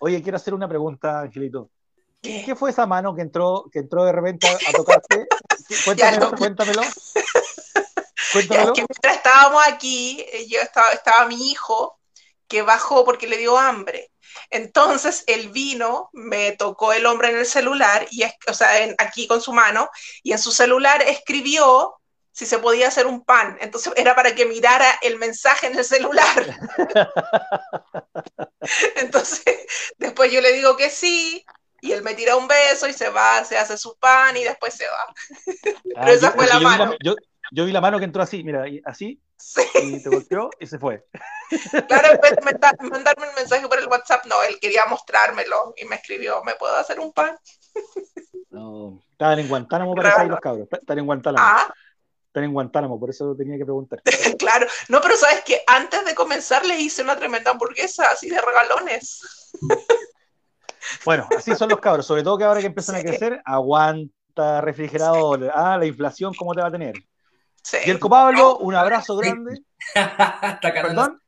[0.00, 1.70] Oye, quiero hacer una pregunta, Angelito.
[2.20, 2.56] ¿Qué?
[2.56, 5.28] fue esa mano que entró, que entró de repente a, tocarte?
[5.84, 6.82] cuéntamelo, cuéntamelo.
[8.32, 8.72] cuéntamelo.
[8.72, 12.00] que mientras estábamos aquí, eh, yo estaba, estaba mi hijo
[12.48, 14.10] que bajó porque le dio hambre.
[14.50, 18.68] Entonces él vino, me tocó el hombre en el celular, y o sea,
[18.98, 19.88] aquí con su mano,
[20.24, 22.01] y en su celular escribió
[22.32, 23.58] si se podía hacer un pan.
[23.60, 26.58] Entonces era para que mirara el mensaje en el celular.
[28.96, 29.66] Entonces,
[29.98, 31.44] después yo le digo que sí,
[31.82, 34.72] y él me tira un beso y se va, se hace su pan y después
[34.72, 35.14] se va.
[35.84, 36.94] Pero esa ah, fue la mano.
[37.00, 39.20] yo, vi la mano que entró así, mira, así,
[39.82, 41.04] y te golpeó y se fue.
[41.86, 45.84] Claro, en vez de mandarme un mensaje por el WhatsApp, no, él quería mostrármelo y
[45.84, 47.36] me escribió, ¿me puedo hacer un pan?
[48.48, 51.46] No, estaban en Guantánamo para ahí los cabros, estaban en Guantánamo.
[51.46, 51.74] Ah,
[52.32, 54.02] están en Guantánamo, por eso tenía que preguntar.
[54.38, 58.40] claro, no, pero sabes que antes de comenzar le hice una tremenda hamburguesa, así de
[58.40, 59.20] regalones.
[61.04, 65.52] bueno, así son los cabros, sobre todo que ahora que empiezan a crecer, aguanta refrigerador.
[65.54, 66.94] Ah, la inflación, ¿cómo te va a tener?
[67.62, 67.76] Sí.
[67.84, 69.60] Y el Pablo, un abrazo grande.
[70.62, 71.20] ¿Perdón?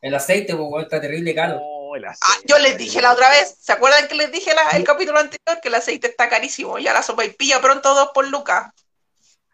[0.00, 1.58] El aceite, pues, está terrible caro.
[1.60, 5.18] Oh, ah, yo les dije la otra vez, ¿se acuerdan que les dije el capítulo
[5.18, 6.78] anterior que el aceite está carísimo?
[6.78, 8.72] Ya la sopa y pilla pronto dos por lucas.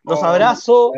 [0.04, 0.92] Los oh, abrazo.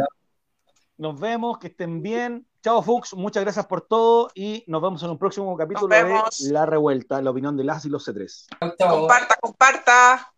[0.99, 2.47] Nos vemos, que estén bien.
[2.63, 3.15] Chao, Fuchs.
[3.15, 7.31] Muchas gracias por todo y nos vemos en un próximo capítulo de La Revuelta, la
[7.31, 8.77] opinión de las y los C3.
[8.77, 10.33] Comparta, comparta.